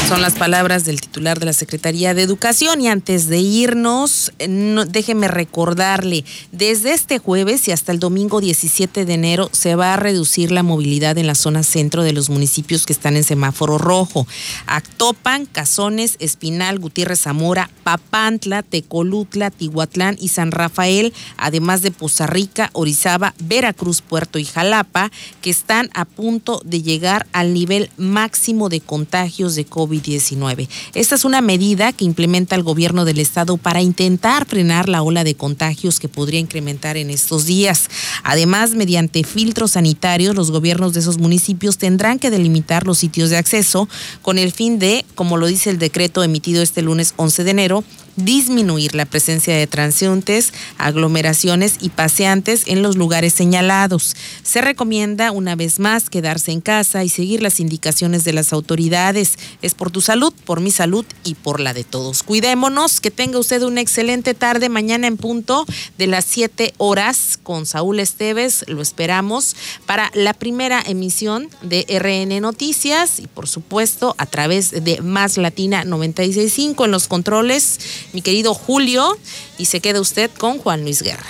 Son 0.08 0.22
las 0.22 0.36
palabras 0.36 0.86
del 0.86 1.02
titular 1.02 1.38
de 1.38 1.44
la 1.44 1.52
Secretaría 1.52 2.14
de 2.14 2.22
Educación 2.22 2.80
y 2.80 2.88
antes 2.88 3.28
de 3.28 3.40
irnos, 3.40 4.32
no, 4.48 4.86
déjeme 4.86 5.28
recordarle, 5.28 6.24
desde 6.50 6.94
este 6.94 7.18
jueves 7.18 7.68
y 7.68 7.72
hasta 7.72 7.92
el 7.92 7.98
domingo 7.98 8.40
17 8.40 9.04
de 9.04 9.12
enero 9.12 9.50
se 9.52 9.74
va 9.74 9.92
a 9.92 9.98
reducir 9.98 10.50
la 10.50 10.62
movilidad 10.62 11.18
en 11.18 11.26
la 11.26 11.34
zona 11.34 11.62
centro 11.62 12.04
de 12.04 12.14
los 12.14 12.30
municipios 12.30 12.86
que 12.86 12.94
están 12.94 13.16
en 13.16 13.22
semáforo 13.22 13.76
rojo. 13.76 14.26
Actopan, 14.66 15.44
Cazones, 15.44 16.16
Espinal, 16.20 16.78
Gutiérrez 16.78 17.20
Zamora, 17.20 17.68
Papantla, 17.84 18.62
Tecolutla, 18.62 19.50
Tihuatlán 19.50 20.16
y 20.18 20.28
San 20.28 20.52
Rafael, 20.52 21.12
además 21.36 21.82
de 21.82 21.90
Poza 21.90 22.26
Rica, 22.26 22.70
Orizaba, 22.72 23.34
Veracruz, 23.40 24.00
Puerto 24.00 24.38
y 24.38 24.46
Jalapa, 24.46 25.10
que 25.42 25.50
están 25.50 25.90
a 25.92 26.06
punto 26.06 26.62
de 26.64 26.80
llegar 26.80 27.26
al 27.32 27.52
nivel 27.52 27.90
máximo 27.98 28.70
de 28.70 28.80
contagios 28.80 29.54
de 29.54 29.66
COVID-19. 29.98 30.68
Esta 30.94 31.14
es 31.14 31.24
una 31.24 31.40
medida 31.40 31.92
que 31.92 32.04
implementa 32.04 32.54
el 32.54 32.62
gobierno 32.62 33.04
del 33.04 33.18
estado 33.18 33.56
para 33.56 33.82
intentar 33.82 34.46
frenar 34.46 34.88
la 34.88 35.02
ola 35.02 35.24
de 35.24 35.34
contagios 35.34 36.00
que 36.00 36.08
podría 36.08 36.40
incrementar 36.40 36.96
en 36.96 37.10
estos 37.10 37.46
días. 37.46 37.88
Además, 38.22 38.72
mediante 38.72 39.24
filtros 39.24 39.72
sanitarios, 39.72 40.34
los 40.34 40.50
gobiernos 40.50 40.92
de 40.92 41.00
esos 41.00 41.18
municipios 41.18 41.78
tendrán 41.78 42.18
que 42.18 42.30
delimitar 42.30 42.86
los 42.86 42.98
sitios 42.98 43.30
de 43.30 43.36
acceso 43.36 43.88
con 44.22 44.38
el 44.38 44.52
fin 44.52 44.78
de, 44.78 45.04
como 45.14 45.36
lo 45.36 45.46
dice 45.46 45.70
el 45.70 45.78
decreto 45.78 46.22
emitido 46.22 46.62
este 46.62 46.82
lunes 46.82 47.14
11 47.16 47.44
de 47.44 47.50
enero, 47.50 47.84
disminuir 48.18 48.94
la 48.94 49.06
presencia 49.06 49.56
de 49.56 49.66
transeúntes, 49.66 50.52
aglomeraciones 50.76 51.76
y 51.80 51.90
paseantes 51.90 52.64
en 52.66 52.82
los 52.82 52.96
lugares 52.96 53.32
señalados. 53.32 54.16
Se 54.42 54.60
recomienda 54.60 55.30
una 55.32 55.56
vez 55.56 55.78
más 55.78 56.10
quedarse 56.10 56.52
en 56.52 56.60
casa 56.60 57.04
y 57.04 57.08
seguir 57.08 57.42
las 57.42 57.60
indicaciones 57.60 58.24
de 58.24 58.32
las 58.32 58.52
autoridades. 58.52 59.38
Es 59.62 59.74
por 59.74 59.90
tu 59.90 60.00
salud, 60.00 60.32
por 60.44 60.60
mi 60.60 60.70
salud 60.70 61.04
y 61.24 61.34
por 61.34 61.60
la 61.60 61.74
de 61.74 61.84
todos. 61.84 62.22
Cuidémonos, 62.22 63.00
que 63.00 63.10
tenga 63.10 63.38
usted 63.38 63.62
una 63.62 63.80
excelente 63.80 64.34
tarde 64.34 64.68
mañana 64.68 65.06
en 65.06 65.16
punto 65.16 65.64
de 65.96 66.06
las 66.06 66.24
7 66.24 66.74
horas 66.78 67.38
con 67.42 67.66
Saúl 67.66 68.00
Esteves. 68.00 68.64
Lo 68.68 68.82
esperamos 68.82 69.56
para 69.86 70.10
la 70.14 70.34
primera 70.34 70.82
emisión 70.84 71.48
de 71.62 71.86
RN 71.88 72.40
Noticias 72.40 73.20
y 73.20 73.26
por 73.26 73.48
supuesto 73.48 74.14
a 74.18 74.26
través 74.26 74.70
de 74.84 75.00
Más 75.02 75.36
Latina 75.36 75.84
965 75.84 76.84
en 76.84 76.90
los 76.90 77.08
controles 77.08 77.78
mi 78.12 78.22
querido 78.22 78.54
Julio, 78.54 79.18
y 79.58 79.66
se 79.66 79.80
queda 79.80 80.00
usted 80.00 80.30
con 80.38 80.58
Juan 80.58 80.82
Luis 80.82 81.02
Guerra. 81.02 81.26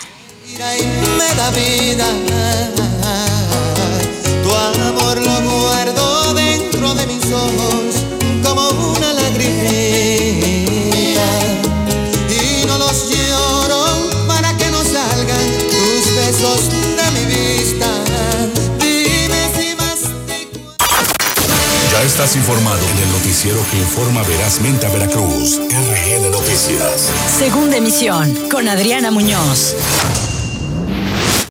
Me 0.47 1.35
da 1.37 1.51
vida, 1.51 2.07
tu 4.43 4.51
amor 4.51 5.19
lo 5.19 5.51
guardo 5.51 6.35
dentro 6.35 6.95
de 6.95 7.07
mis 7.07 7.25
ojos 7.27 7.95
como 8.43 8.69
una 8.97 9.13
lagrimita 9.13 10.68
estás 22.09 22.37
informado 22.37 22.81
en 22.89 22.99
el 23.03 23.13
noticiero 23.13 23.61
que 23.71 23.77
informa 23.77 24.23
verazmente 24.23 24.87
a 24.87 24.91
Veracruz. 24.91 25.61
RN 25.61 26.31
Noticias. 26.31 27.13
Segunda 27.39 27.77
emisión 27.77 28.49
con 28.49 28.67
Adriana 28.67 29.11
Muñoz. 29.11 29.77